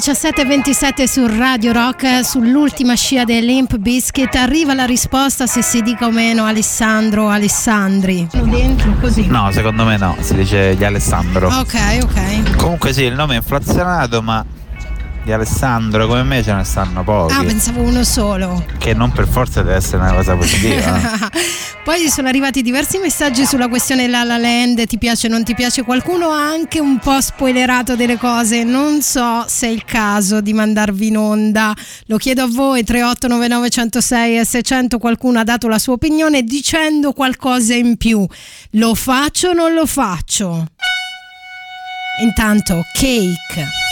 17.27 0.05 1.05
su 1.05 1.25
Radio 1.25 1.73
Rock, 1.73 2.23
sull'ultima 2.23 2.93
scia 2.93 3.23
dell'Imp 3.23 3.77
Biscuit, 3.77 4.35
arriva 4.35 4.75
la 4.75 4.85
risposta 4.85 5.47
se 5.47 5.63
si 5.63 5.81
dica 5.81 6.05
o 6.05 6.11
meno 6.11 6.45
Alessandro 6.45 7.23
o 7.23 7.29
Alessandri. 7.29 8.27
Sono 8.29 8.55
dentro 8.55 8.93
così. 9.01 9.25
No, 9.25 9.49
secondo 9.51 9.83
me 9.83 9.97
no, 9.97 10.15
si 10.19 10.35
dice 10.35 10.75
di 10.75 10.85
Alessandro. 10.85 11.47
Ok, 11.47 12.03
ok. 12.03 12.55
Comunque 12.55 12.93
sì, 12.93 13.01
il 13.01 13.15
nome 13.15 13.33
è 13.33 13.37
inflazionato, 13.37 14.21
ma 14.21 14.45
di 15.25 15.31
Alessandro 15.31 16.05
come 16.05 16.21
me 16.21 16.43
ce 16.43 16.53
ne 16.53 16.63
stanno 16.63 17.03
pochi. 17.03 17.33
Ah, 17.33 17.43
pensavo 17.43 17.81
uno 17.81 18.03
solo. 18.03 18.63
Che 18.77 18.93
non 18.93 19.11
per 19.11 19.27
forza 19.27 19.63
deve 19.63 19.77
essere 19.77 19.97
una 19.97 20.13
cosa 20.13 20.35
positiva. 20.35 21.01
Poi 21.83 22.09
sono 22.09 22.27
arrivati 22.27 22.61
diversi 22.61 22.99
messaggi 22.99 23.43
sulla 23.43 23.67
questione 23.67 24.07
La 24.07 24.23
La 24.23 24.37
Land, 24.37 24.85
ti 24.85 24.99
piace 24.99 25.25
o 25.25 25.31
non 25.31 25.43
ti 25.43 25.55
piace? 25.55 25.83
Qualcuno 25.83 26.29
ha 26.29 26.47
anche 26.47 26.79
un 26.79 26.99
po' 26.99 27.19
spoilerato 27.19 27.95
delle 27.95 28.17
cose, 28.17 28.63
non 28.63 29.01
so 29.01 29.45
se 29.47 29.67
è 29.67 29.69
il 29.71 29.83
caso 29.83 30.41
di 30.41 30.53
mandarvi 30.53 31.07
in 31.07 31.17
onda. 31.17 31.73
Lo 32.05 32.17
chiedo 32.17 32.43
a 32.43 32.47
voi, 32.47 32.83
3899 32.83 33.69
106 33.69 34.37
e 34.37 34.45
600, 34.45 34.99
qualcuno 34.99 35.39
ha 35.39 35.43
dato 35.43 35.67
la 35.67 35.79
sua 35.79 35.93
opinione 35.93 36.43
dicendo 36.43 37.13
qualcosa 37.13 37.73
in 37.73 37.97
più. 37.97 38.25
Lo 38.71 38.93
faccio 38.93 39.49
o 39.49 39.53
non 39.53 39.73
lo 39.73 39.87
faccio? 39.87 40.67
Intanto, 42.21 42.83
cake. 42.93 43.84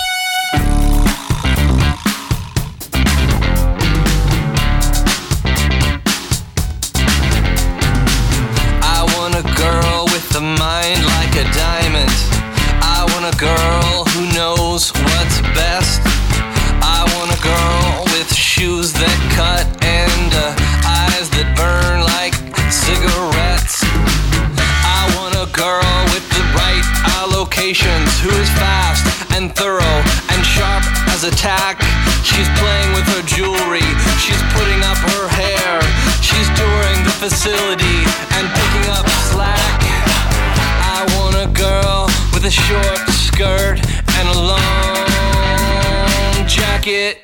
Girl 13.44 14.08
who 14.16 14.24
knows 14.32 14.96
what's 15.04 15.44
best. 15.52 16.00
I 16.80 17.04
want 17.12 17.28
a 17.28 17.40
girl 17.44 18.08
with 18.16 18.32
shoes 18.32 18.96
that 18.96 19.20
cut 19.36 19.68
and 19.84 20.32
uh, 20.32 20.56
eyes 20.88 21.28
that 21.36 21.52
burn 21.60 22.08
like 22.16 22.32
cigarettes. 22.72 23.84
I 24.88 25.02
want 25.20 25.36
a 25.36 25.52
girl 25.52 25.92
with 26.16 26.24
the 26.32 26.46
right 26.56 26.88
allocations 27.20 28.16
who 28.24 28.32
is 28.32 28.48
fast 28.56 29.04
and 29.36 29.52
thorough 29.52 30.00
and 30.32 30.40
sharp 30.48 30.88
as 31.12 31.28
a 31.28 31.34
tack. 31.36 31.84
She's 32.24 32.48
playing 32.64 32.96
with 32.96 33.04
her 33.12 33.24
jewelry, 33.28 33.84
she's 34.24 34.44
putting 34.56 34.80
up 34.88 35.00
her 35.20 35.28
hair, 35.28 35.84
she's 36.24 36.48
touring 36.56 37.00
the 37.04 37.16
facility 37.20 38.08
and 38.40 38.48
picking 38.56 38.88
up 38.96 39.04
slack. 39.28 39.84
I 40.96 41.04
want 41.20 41.36
a 41.36 41.52
girl 41.52 42.13
with 42.44 42.52
a 42.52 42.62
short 42.62 43.08
skirt 43.10 43.80
and 44.18 44.28
a 44.28 44.40
long 44.40 45.08
jacket. 46.48 47.18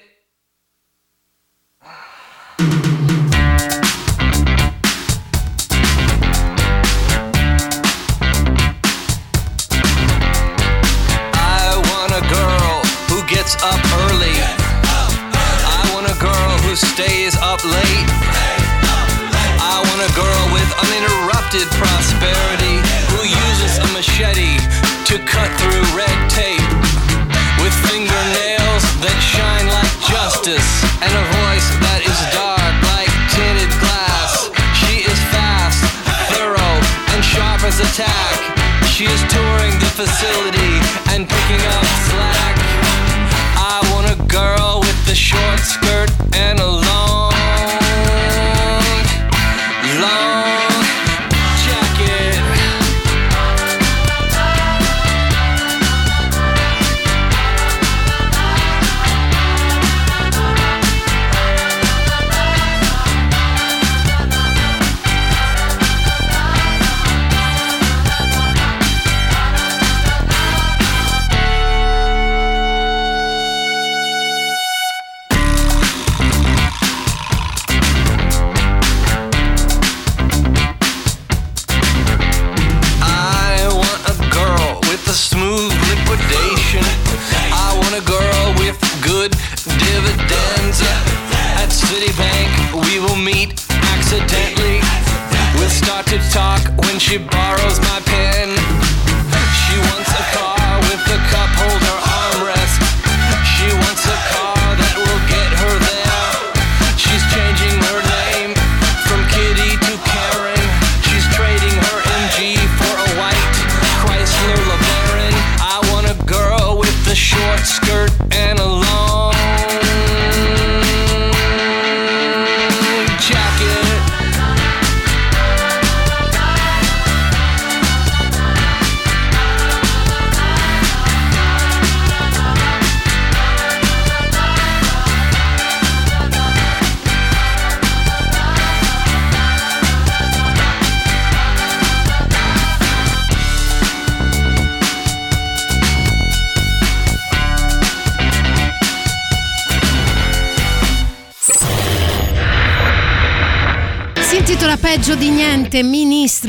I 11.33 11.75
want 11.89 12.11
a 12.13 12.21
girl 12.29 12.83
who 13.09 13.19
gets 13.27 13.55
up 13.63 13.83
early. 13.99 14.37
I 15.67 15.91
want 15.93 16.07
a 16.07 16.15
girl 16.21 16.57
who 16.63 16.75
stays 16.75 17.35
up 17.37 17.63
late. 17.65 18.09
I 19.59 19.83
want 19.83 20.01
a 20.01 20.11
girl 20.15 20.53
with 20.53 20.69
uninterrupted 20.79 21.67
prosperity 21.75 22.79
who 23.11 23.23
uses 23.27 23.79
a 23.79 23.87
machete 23.93 24.89
to 25.10 25.18
cut 25.26 25.49
through 25.57 25.81
red 25.98 26.19
tape. 26.30 26.69
With 27.57 27.73
fingernails 27.90 28.86
that 29.02 29.18
shine 29.18 29.65
like 29.65 29.90
justice 30.06 30.86
and 31.02 31.10
a 31.10 31.26
voice 31.41 31.65
that 31.81 32.06
is 32.06 32.19
dark 32.30 32.76
like 32.94 33.10
tinted 33.34 33.73
glass. 33.81 34.53
She 34.77 35.02
is 35.10 35.18
fast, 35.34 35.81
thorough, 36.30 36.77
and 37.10 37.26
sharp 37.26 37.65
as 37.65 37.81
a 37.81 37.90
tack. 37.98 38.38
She 38.86 39.10
is 39.10 39.22
touring 39.34 39.73
the 39.81 39.90
facility 39.98 40.77
and 41.10 41.26
picking 41.26 41.64
up 41.73 41.86
slack. 42.06 42.56
I 43.57 43.81
want 43.90 44.14
a 44.14 44.18
girl 44.30 44.86
with 44.86 45.10
a 45.10 45.18
short 45.18 45.57
skirt 45.57 46.14
and 46.38 46.61
a 46.61 46.69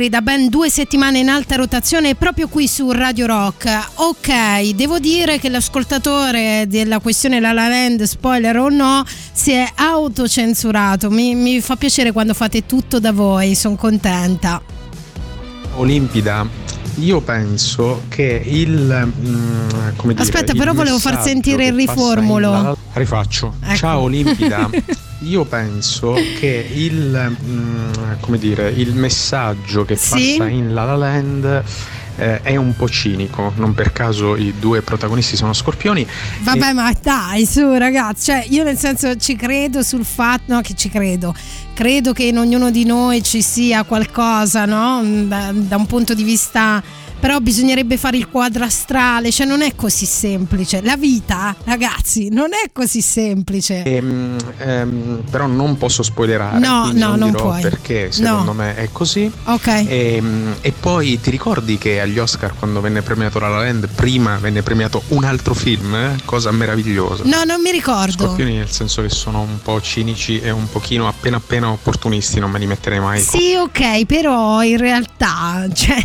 da 0.09 0.21
ben 0.23 0.49
due 0.49 0.71
settimane 0.71 1.19
in 1.19 1.29
alta 1.29 1.57
rotazione 1.57 2.15
proprio 2.15 2.49
qui 2.49 2.67
su 2.67 2.91
Radio 2.91 3.27
Rock. 3.27 3.69
Ok, 3.97 4.71
devo 4.75 4.99
dire 4.99 5.39
che 5.39 5.49
l'ascoltatore 5.49 6.65
della 6.69 7.01
questione 7.01 7.41
La 7.41 7.53
La 7.53 7.69
Land, 7.69 8.03
spoiler 8.05 8.57
o 8.59 8.69
no, 8.69 9.05
si 9.33 9.53
è 9.53 9.69
autocensurato. 9.75 11.11
Mi, 11.11 11.35
mi 11.35 11.61
fa 11.61 11.77
piacere 11.77 12.13
quando 12.13 12.35
fate 12.35 12.67
tutto 12.67 12.99
da 13.01 13.13
voi, 13.13 13.55
sono 13.55 13.77
contenta. 13.77 14.61
Olimpida, 15.77 16.47
io 16.97 17.21
penso 17.21 18.03
che 18.09 18.43
il. 18.45 18.71
mm, 19.07 19.69
come 19.97 20.15
dire, 20.15 20.25
Aspetta, 20.25 20.55
però 20.55 20.73
volevo 20.73 20.99
far 20.99 21.23
sentire 21.23 21.67
il 21.67 21.75
riformulo. 21.75 22.51
La- 22.51 22.77
Rifaccio. 22.93 23.55
Ecco. 23.63 23.77
Ciao 23.77 24.01
Olimpida. 24.01 24.69
Io 25.23 25.45
penso 25.45 26.15
che 26.39 26.67
il, 26.73 27.37
mm, 27.45 27.93
come 28.21 28.39
dire, 28.39 28.71
il 28.71 28.95
messaggio 28.95 29.85
che 29.85 29.97
Sì? 29.97 30.37
passa 30.39 30.49
in 30.49 30.73
La 30.73 30.85
La 30.85 30.97
Land 30.97 31.63
eh, 32.17 32.41
è 32.43 32.57
un 32.57 32.75
po' 32.75 32.89
cinico. 32.89 33.53
Non 33.57 33.75
per 33.75 33.93
caso 33.93 34.35
i 34.37 34.55
due 34.59 34.81
protagonisti 34.83 35.37
sono 35.37 35.53
scorpioni. 35.53 36.07
Vabbè, 36.41 36.73
ma 36.73 36.93
dai, 37.01 37.45
su 37.47 37.71
ragazzi, 37.75 38.27
cioè 38.31 38.45
io 38.49 38.65
nel 38.65 38.79
senso 38.79 39.17
ci 39.17 39.37
credo 39.37 39.83
sul 39.83 40.05
fatto, 40.05 40.55
no 40.55 40.61
che 40.63 40.75
ci 40.75 40.89
credo, 40.89 41.35
credo 41.75 42.13
che 42.13 42.25
in 42.25 42.39
ognuno 42.39 42.71
di 42.71 42.85
noi 42.85 43.23
ci 43.23 43.43
sia 43.43 43.85
qualcosa, 43.85 44.65
no? 44.65 45.03
Da, 45.27 45.51
da 45.53 45.77
un 45.77 45.87
punto 45.87 46.15
di 46.15 46.23
vista... 46.25 46.83
Però 47.21 47.39
bisognerebbe 47.41 47.99
fare 47.99 48.17
il 48.17 48.29
quadro 48.29 48.65
astrale, 48.65 49.31
cioè 49.31 49.47
non 49.47 49.61
è 49.61 49.75
così 49.75 50.07
semplice. 50.07 50.81
La 50.83 50.97
vita, 50.97 51.55
ragazzi, 51.65 52.29
non 52.31 52.49
è 52.55 52.71
così 52.73 53.03
semplice. 53.03 53.83
Ehm, 53.83 54.37
ehm, 54.59 55.23
però 55.31 55.47
non 55.47 55.77
posso 55.77 56.03
spoilerare. 56.03 56.59
No, 56.59 56.91
no, 56.95 57.17
non 57.17 57.31
dirò 57.31 57.43
puoi. 57.43 57.61
Perché 57.61 58.11
secondo 58.11 58.53
No. 58.53 58.53
me 58.55 58.75
è 58.75 58.89
così. 58.91 59.31
Ok. 59.45 59.67
Ehm, 59.87 60.55
E, 60.63 60.73
poi 60.73 61.21
ti 61.21 61.31
ricordi 61.31 61.77
che 61.79 62.01
agli 62.01 62.19
Oscar, 62.19 62.55
quando 62.59 62.81
venne 62.81 63.03
premiato 63.03 63.39
La 63.39 63.49
La 63.49 63.59
Land, 63.65 63.89
prima 63.95 64.37
venne 64.39 64.63
premiato 64.63 65.03
un 65.09 65.25
altro 65.25 65.53
film? 65.55 65.95
eh? 65.95 66.17
Cosa 66.25 66.51
meravigliosa. 66.51 67.23
No, 67.25 67.45
non 67.45 67.61
mi 67.61 67.71
ricordo. 67.71 68.25
Scorpioni 68.25 68.57
nel 68.57 68.71
senso 68.71 69.03
che 69.03 69.11
sono 69.11 69.41
un 69.43 69.61
po' 69.63 69.81
cinici 69.83 70.41
e 70.41 70.51
un 70.51 70.69
pochino 70.71 71.07
appena 71.07 71.37
appena 71.37 71.71
opportunisti, 71.71 72.41
non 72.41 72.51
me 72.51 72.59
li 72.59 72.67
metterei 72.67 72.99
mai. 73.01 73.21
Sì, 73.21 73.55
ok, 73.57 74.05
però 74.07 74.63
in 74.63 74.77
realtà, 74.79 75.67
cioè, 75.73 76.03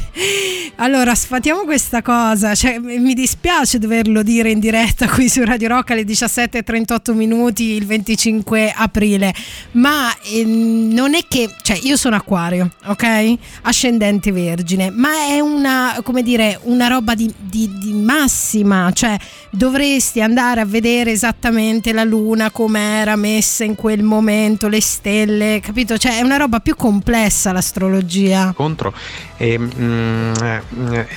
allora 0.77 1.04
sfatiamo 1.13 1.65
questa 1.65 2.01
cosa, 2.01 2.55
cioè, 2.55 2.79
mi 2.79 3.13
dispiace 3.13 3.77
doverlo 3.77 4.23
dire 4.23 4.49
in 4.49 4.59
diretta 4.59 5.07
qui 5.09 5.27
su 5.27 5.43
Radio 5.43 5.67
Rock 5.67 5.91
alle 5.91 6.03
17.38 6.03 7.13
minuti 7.13 7.73
il 7.73 7.85
25 7.85 8.73
aprile, 8.75 9.33
ma 9.71 10.09
ehm, 10.33 10.93
non 10.93 11.13
è 11.13 11.19
che, 11.27 11.53
cioè 11.61 11.77
io 11.83 11.97
sono 11.97 12.15
acquario, 12.15 12.71
ok? 12.85 13.33
Ascendente 13.63 14.31
vergine, 14.31 14.89
ma 14.89 15.27
è 15.27 15.41
una, 15.41 15.99
come 16.01 16.23
dire, 16.23 16.59
una 16.63 16.87
roba 16.87 17.13
di, 17.13 17.31
di- 17.37 17.69
di 17.77 17.93
massima, 17.93 18.89
cioè 18.93 19.17
dovresti 19.49 20.21
andare 20.21 20.61
a 20.61 20.65
vedere 20.65 21.11
esattamente 21.11 21.91
la 21.91 22.03
luna 22.03 22.51
come 22.51 22.79
era 22.79 23.15
messa 23.15 23.63
in 23.63 23.75
quel 23.75 24.01
momento, 24.01 24.69
le 24.69 24.81
stelle, 24.81 25.59
capito? 25.61 25.97
Cioè 25.97 26.19
è 26.19 26.21
una 26.21 26.37
roba 26.37 26.61
più 26.61 26.75
complessa 26.75 27.51
l'astrologia. 27.51 28.53
Contro 28.55 28.93
e, 29.37 29.59
mm, 29.59 30.33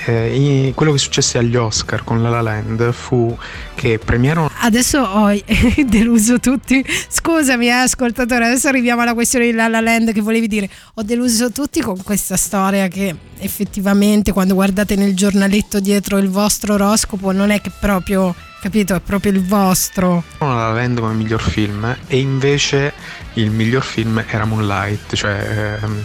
eh, 0.05 0.71
quello 0.75 0.91
che 0.91 0.97
successe 0.97 1.37
agli 1.37 1.55
Oscar 1.55 2.03
con 2.03 2.21
La 2.21 2.29
La 2.29 2.41
Land 2.41 2.91
fu 2.91 3.35
che 3.75 3.97
premiarono 3.97 4.49
Adesso 4.61 4.99
ho 4.99 5.29
deluso 5.85 6.39
tutti. 6.39 6.83
Scusami, 7.07 7.67
eh, 7.67 7.71
ascoltatore. 7.71 8.45
Adesso 8.45 8.67
arriviamo 8.67 9.01
alla 9.01 9.13
questione 9.13 9.45
di 9.45 9.53
La 9.53 9.67
La 9.67 9.79
Land 9.79 10.11
che 10.11 10.21
volevi 10.21 10.47
dire. 10.47 10.69
Ho 10.95 11.03
deluso 11.03 11.51
tutti 11.51 11.79
con 11.81 12.01
questa 12.03 12.35
storia 12.35 12.87
che 12.87 13.15
effettivamente 13.39 14.33
quando 14.33 14.53
guardate 14.53 14.95
nel 14.95 15.15
giornaletto 15.15 15.79
dietro 15.79 16.17
il 16.17 16.29
vostro 16.29 16.73
oroscopo 16.73 17.31
non 17.31 17.51
è 17.51 17.61
che 17.61 17.71
proprio, 17.79 18.35
capito, 18.61 18.95
è 18.95 18.99
proprio 18.99 19.31
il 19.31 19.43
vostro. 19.43 20.23
La 20.39 20.53
La 20.53 20.71
Land 20.73 20.99
come 20.99 21.13
miglior 21.13 21.41
film 21.41 21.95
e 22.07 22.17
invece 22.19 22.93
il 23.33 23.51
miglior 23.51 23.83
film 23.83 24.23
era 24.27 24.45
Moonlight, 24.45 25.15
cioè 25.15 25.77
ehm, 25.81 26.03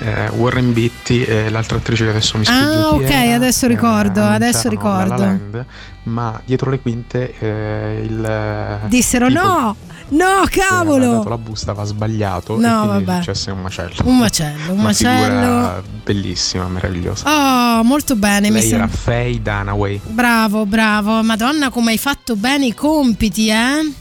eh, 0.00 0.28
Warren 0.30 0.72
Beatty 0.72 1.22
e 1.22 1.48
l'altra 1.50 1.76
attrice 1.76 2.04
che 2.04 2.10
adesso 2.10 2.38
mi 2.38 2.44
sfugge 2.44 2.60
Ah, 2.64 2.88
ok, 2.90 3.10
era, 3.10 3.34
adesso 3.36 3.64
eh, 3.66 3.68
ricordo, 3.68 4.22
adesso 4.22 4.66
annunciarono 4.68 5.08
La 5.08 5.16
La 5.16 5.16
ricordo. 5.16 5.22
Land, 5.24 5.66
ma 6.04 6.40
dietro 6.44 6.70
le 6.70 6.80
quinte 6.80 7.34
eh, 7.38 8.02
il 8.04 8.80
Dissero 8.88 9.28
tipo 9.28 9.40
no, 9.40 9.76
no, 10.08 10.44
che 10.48 10.60
aveva 10.60 10.98
dato 10.98 11.10
cavolo. 11.10 11.28
la 11.28 11.38
busta 11.38 11.70
aveva 11.70 11.86
sbagliato 11.86 12.58
No, 12.58 12.82
e 12.84 12.86
quindi 12.88 13.04
vabbè. 13.04 13.18
successe 13.22 13.50
un 13.52 13.60
macello. 13.60 13.94
Un 14.04 14.18
macello, 14.18 14.72
un 14.72 14.78
Una 14.78 14.82
macello. 14.82 15.22
figura 15.24 15.82
bellissima, 16.04 16.66
meravigliosa. 16.66 17.78
Oh, 17.78 17.82
molto 17.84 18.16
bene, 18.16 18.48
mi 18.50 18.58
Lei 18.58 18.68
sembra. 18.68 18.86
era 18.88 18.96
Faye 18.96 19.40
Dunaway. 19.42 20.00
Bravo, 20.08 20.66
bravo. 20.66 21.22
Madonna, 21.22 21.70
come 21.70 21.92
hai 21.92 21.98
fatto 21.98 22.34
bene 22.36 22.66
i 22.66 22.74
compiti, 22.74 23.48
eh? 23.48 23.92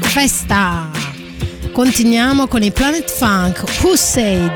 Festa. 0.00 0.90
Continuiamo 1.72 2.46
con 2.48 2.62
i 2.62 2.72
Planet 2.72 3.10
Funk. 3.10 3.62
Who 3.82 3.96
said? 3.96 4.52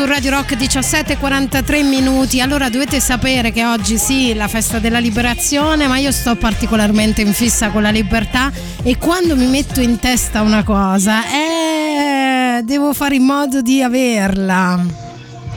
Su 0.00 0.06
Radio 0.06 0.30
Rock 0.30 0.56
17:43 0.56 1.84
minuti. 1.84 2.40
Allora 2.40 2.70
dovete 2.70 3.00
sapere 3.00 3.52
che 3.52 3.66
oggi 3.66 3.98
sì, 3.98 4.32
la 4.32 4.48
festa 4.48 4.78
della 4.78 4.98
liberazione, 4.98 5.86
ma 5.88 5.98
io 5.98 6.10
sto 6.10 6.36
particolarmente 6.36 7.20
in 7.20 7.34
fissa 7.34 7.68
con 7.68 7.82
la 7.82 7.90
libertà 7.90 8.50
e 8.82 8.96
quando 8.96 9.36
mi 9.36 9.46
metto 9.46 9.80
in 9.82 9.98
testa 9.98 10.40
una 10.40 10.64
cosa, 10.64 11.24
eh, 11.26 12.62
devo 12.62 12.94
fare 12.94 13.16
in 13.16 13.24
modo 13.24 13.60
di 13.60 13.82
averla. 13.82 14.82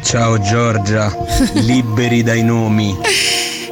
Ciao 0.02 0.42
Giorgia, 0.42 1.16
liberi 1.64 2.22
dai 2.22 2.44
nomi. 2.44 2.98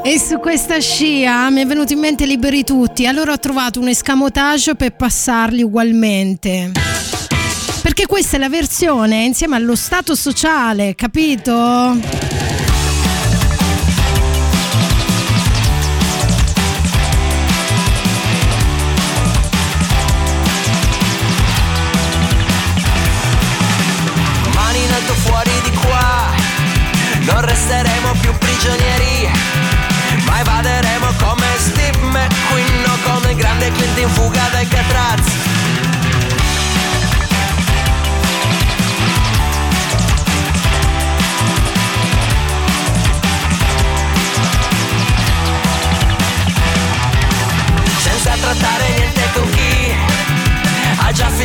E 0.04 0.20
su 0.20 0.40
questa 0.40 0.80
scia 0.80 1.50
mi 1.50 1.64
è 1.64 1.66
venuto 1.66 1.92
in 1.92 2.00
mente 2.00 2.26
liberi 2.26 2.64
tutti, 2.64 3.06
allora 3.06 3.34
ho 3.34 3.40
trovato 3.40 3.82
un 3.82 3.90
escamotage 3.90 4.76
per 4.76 4.96
passarli 4.96 5.64
ugualmente. 5.64 6.72
Perché 7.82 8.06
questa 8.06 8.38
è 8.38 8.40
la 8.40 8.50
versione 8.50 9.24
insieme 9.24 9.56
allo 9.56 9.76
stato 9.76 10.16
sociale, 10.16 10.94
capito? 10.96 12.31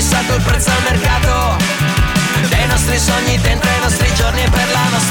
Fissato 0.06 0.34
il 0.34 0.42
prezzo 0.42 0.70
al 0.70 0.82
mercato. 0.88 1.56
Dei 2.48 2.66
nostri 2.68 2.96
sogni 2.96 3.40
dentro 3.40 3.68
i 3.68 3.80
nostri 3.80 4.14
giorni 4.14 4.42
per 4.50 4.70
la 4.70 4.88
nostra 4.90 5.05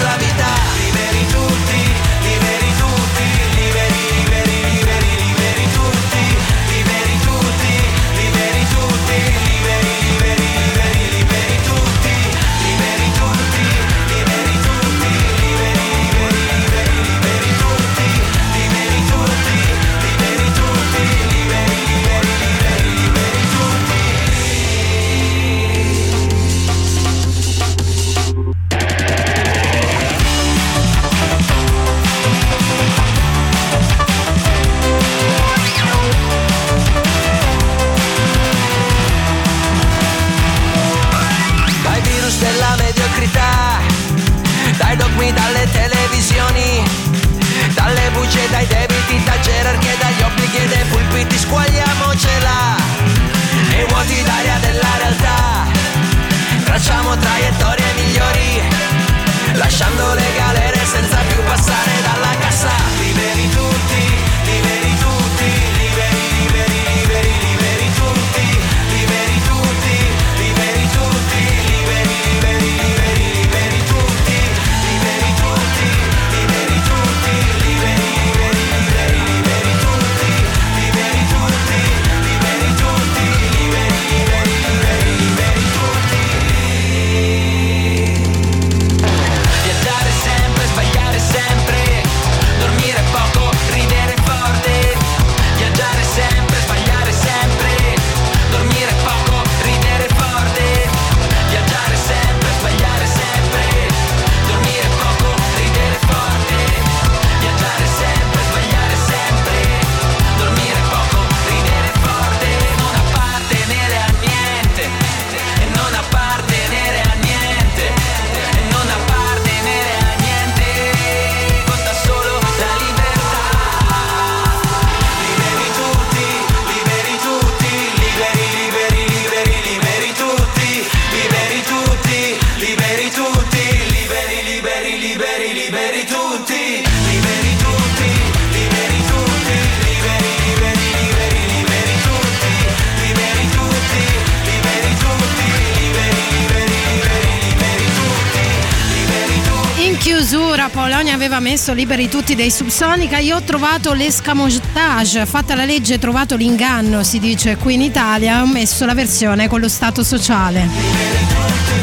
aveva 151.66 151.74
messo 151.74 151.74
liberi 151.74 152.08
tutti 152.10 152.36
dei 152.36 152.52
Subsonica, 152.52 153.18
io 153.18 153.38
ho 153.38 153.42
trovato 153.42 153.94
l'escamotage, 153.94 155.26
fatta 155.26 155.56
la 155.56 155.66
legge 155.66 155.98
trovato 155.98 156.36
l'inganno 156.36 157.04
si 157.04 157.18
dice 157.18 157.58
qui 157.58 157.74
in 157.74 157.82
Italia, 157.82 158.44
ho 158.44 158.46
messo 158.46 158.86
la 158.86 158.94
versione 158.94 159.48
con 159.48 159.60
lo 159.62 159.68
stato 159.68 160.04
sociale. 160.04 160.68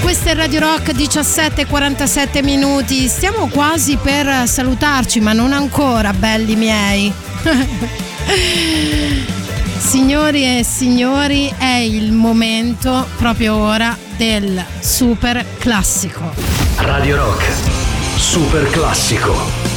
Questo 0.01 0.29
è 0.29 0.35
Radio 0.35 0.61
Rock 0.61 0.93
17:47 0.93 2.45
minuti, 2.45 3.09
stiamo 3.09 3.49
quasi 3.49 3.97
per 3.97 4.47
salutarci 4.47 5.21
ma 5.21 5.33
non 5.33 5.53
ancora 5.53 6.13
belli 6.13 6.55
miei. 6.55 7.13
Signori 9.79 10.59
e 10.59 10.65
signori, 10.65 11.53
è 11.59 11.75
il 11.79 12.13
momento 12.13 13.09
proprio 13.17 13.57
ora 13.57 13.97
del 14.17 14.65
super 14.79 15.45
classico. 15.59 16.33
Radio 16.77 17.17
Rock, 17.17 17.51
super 18.17 18.71
classico. 18.71 19.72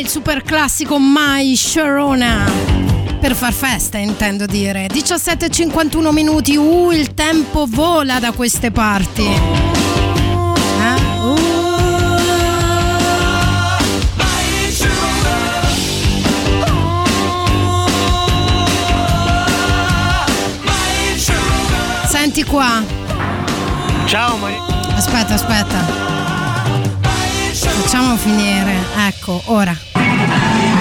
Il 0.00 0.08
super 0.08 0.42
classico 0.42 0.96
My 0.98 1.54
Sharona. 1.54 2.50
Per 3.20 3.34
far 3.34 3.52
festa, 3.52 3.98
intendo 3.98 4.46
dire. 4.46 4.86
17.51 4.86 6.10
minuti, 6.10 6.56
uh, 6.56 6.90
il 6.90 7.12
tempo 7.12 7.66
vola 7.68 8.18
da 8.18 8.32
queste 8.32 8.70
parti. 8.70 9.24
Eh? 9.24 9.34
Uh. 11.22 11.38
Senti 22.06 22.42
qua. 22.44 22.82
Ciao 24.06 24.36
Maria. 24.38 24.62
Aspetta, 24.94 25.34
aspetta. 25.34 25.78
Facciamo 27.52 28.16
finire. 28.16 28.76
Ecco, 28.96 29.42
ora. 29.46 29.89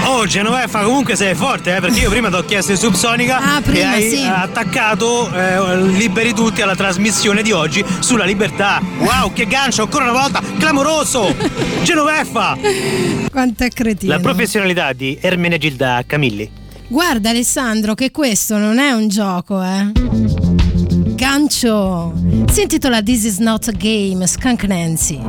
Oh 0.05 0.25
Genoveffa 0.25 0.81
comunque 0.83 1.15
sei 1.15 1.33
forte 1.35 1.75
eh, 1.75 1.79
perché 1.79 1.99
io 2.01 2.09
prima 2.09 2.29
ti 2.29 2.35
ho 2.35 2.43
chiesto 2.43 2.71
il 2.71 2.77
subsonica 2.77 3.37
Ah, 3.37 3.57
e 3.59 3.61
prima, 3.61 3.89
hai 3.91 4.09
sì. 4.09 4.23
attaccato 4.25 5.31
eh, 5.33 5.81
liberi 5.81 6.33
tutti 6.33 6.61
alla 6.61 6.75
trasmissione 6.75 7.41
di 7.41 7.51
oggi 7.51 7.83
sulla 7.99 8.25
libertà. 8.25 8.81
Wow 8.99 9.31
che 9.33 9.45
gancio 9.45 9.83
ancora 9.83 10.09
una 10.09 10.19
volta 10.19 10.41
clamoroso! 10.57 11.33
Genoveffa! 11.83 12.57
Quanto 13.31 13.63
è 13.63 13.69
cretino. 13.69 14.11
La 14.13 14.19
professionalità 14.19 14.91
di 14.93 15.17
Ermenegilda 15.21 16.03
Camilli. 16.05 16.49
Guarda 16.87 17.29
Alessandro 17.29 17.93
che 17.93 18.09
questo 18.11 18.57
non 18.57 18.79
è 18.79 18.91
un 18.91 19.07
gioco, 19.07 19.61
eh. 19.63 19.91
Gancio. 21.15 22.13
Si 22.51 22.61
intitola 22.61 23.01
This 23.03 23.23
is 23.25 23.37
not 23.37 23.67
a 23.67 23.71
game, 23.71 24.25
Skunk 24.25 24.63
Nancy. 24.63 25.19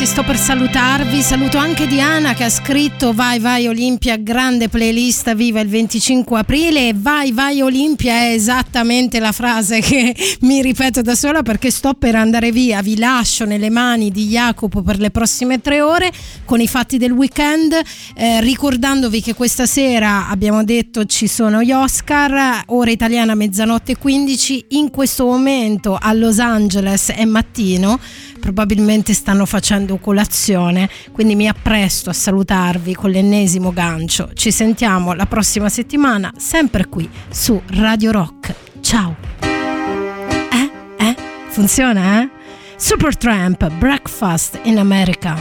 Scancanensi 0.00 0.06
sto 0.06 0.22
per 0.22 0.36
salutarvi. 0.36 1.20
Saluto 1.20 1.58
anche 1.58 1.86
Diana 1.86 2.32
che 2.32 2.44
ha 2.44 2.48
scritto 2.48 3.12
Vai 3.12 3.38
vai 3.38 3.66
Olimpia, 3.66 4.16
grande 4.16 4.68
playlist, 4.68 5.34
viva 5.34 5.60
il 5.60 5.68
25 5.68 6.38
aprile. 6.38 6.92
Vai 6.94 7.32
vai 7.32 7.60
Olimpia 7.60 8.14
è 8.14 8.32
esattamente 8.32 9.18
la 9.18 9.32
frase 9.32 9.80
che 9.80 10.14
mi 10.40 10.62
ripeto 10.62 11.02
da 11.02 11.14
sola 11.14 11.42
perché 11.42 11.70
sto 11.70 11.94
per 11.94 12.14
andare 12.14 12.50
via. 12.50 12.80
Vi 12.80 12.96
lascio 12.96 13.44
nelle 13.44 13.68
mani 13.68 14.10
di 14.10 14.26
Jacopo 14.28 14.82
per 14.82 14.98
le 14.98 15.10
prossime 15.10 15.60
tre 15.60 15.82
ore 15.82 16.10
con 16.44 16.60
i 16.60 16.68
fatti 16.68 16.96
del 16.96 17.12
weekend. 17.12 17.74
eh, 18.14 18.40
ricordandovi 18.40 19.20
che 19.20 19.34
questa 19.34 19.66
sera 19.66 20.28
abbiamo 20.28 20.64
detto 20.64 21.04
ci 21.04 21.26
sono 21.26 21.62
gli 21.62 21.72
Oscar, 21.72 22.62
ora 22.66 22.90
italiana 22.90 23.34
mezzanotte 23.34 23.92
e 23.92 23.98
15. 23.98 24.64
In 24.68 24.90
questo 24.90 25.26
momento 25.26 25.98
a 26.00 26.12
Los 26.14 26.38
Angeles 26.38 27.10
è 27.10 27.24
mattino, 27.24 27.98
probabilmente 28.40 29.12
stanno 29.12 29.44
facendo 29.44 29.89
facendo 29.90 29.96
colazione, 29.98 30.88
quindi 31.12 31.34
mi 31.34 31.48
appresto 31.48 32.10
a 32.10 32.12
salutarvi 32.12 32.94
con 32.94 33.10
l'ennesimo 33.10 33.72
gancio. 33.72 34.30
Ci 34.34 34.52
sentiamo 34.52 35.12
la 35.14 35.26
prossima 35.26 35.68
settimana, 35.68 36.32
sempre 36.36 36.86
qui 36.86 37.08
su 37.28 37.60
Radio 37.74 38.12
Rock. 38.12 38.54
Ciao! 38.80 39.16
Eh? 39.40 40.70
Eh? 40.98 41.16
Funziona, 41.48 42.22
eh? 42.22 42.28
Supertramp, 42.76 43.68
Breakfast 43.78 44.60
in 44.62 44.78
America. 44.78 45.36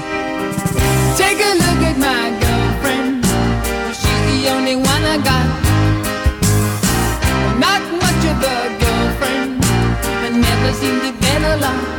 Take 1.15 1.41
a 1.41 1.53
look 1.53 1.83
at 1.83 1.97
my 1.97 2.31
girlfriend. 2.39 3.25
She's 3.93 4.43
the 4.43 4.49
only 4.51 4.75
one 4.75 5.03
I 5.05 5.17
got. 5.17 5.47
Not 7.57 7.81
much 7.91 8.25
of 8.25 8.43
a 8.43 8.77
girlfriend. 8.79 9.63
I 10.25 10.29
never 10.29 10.73
seem 10.73 10.99
to 11.01 11.11
get 11.19 11.41
along. 11.43 11.98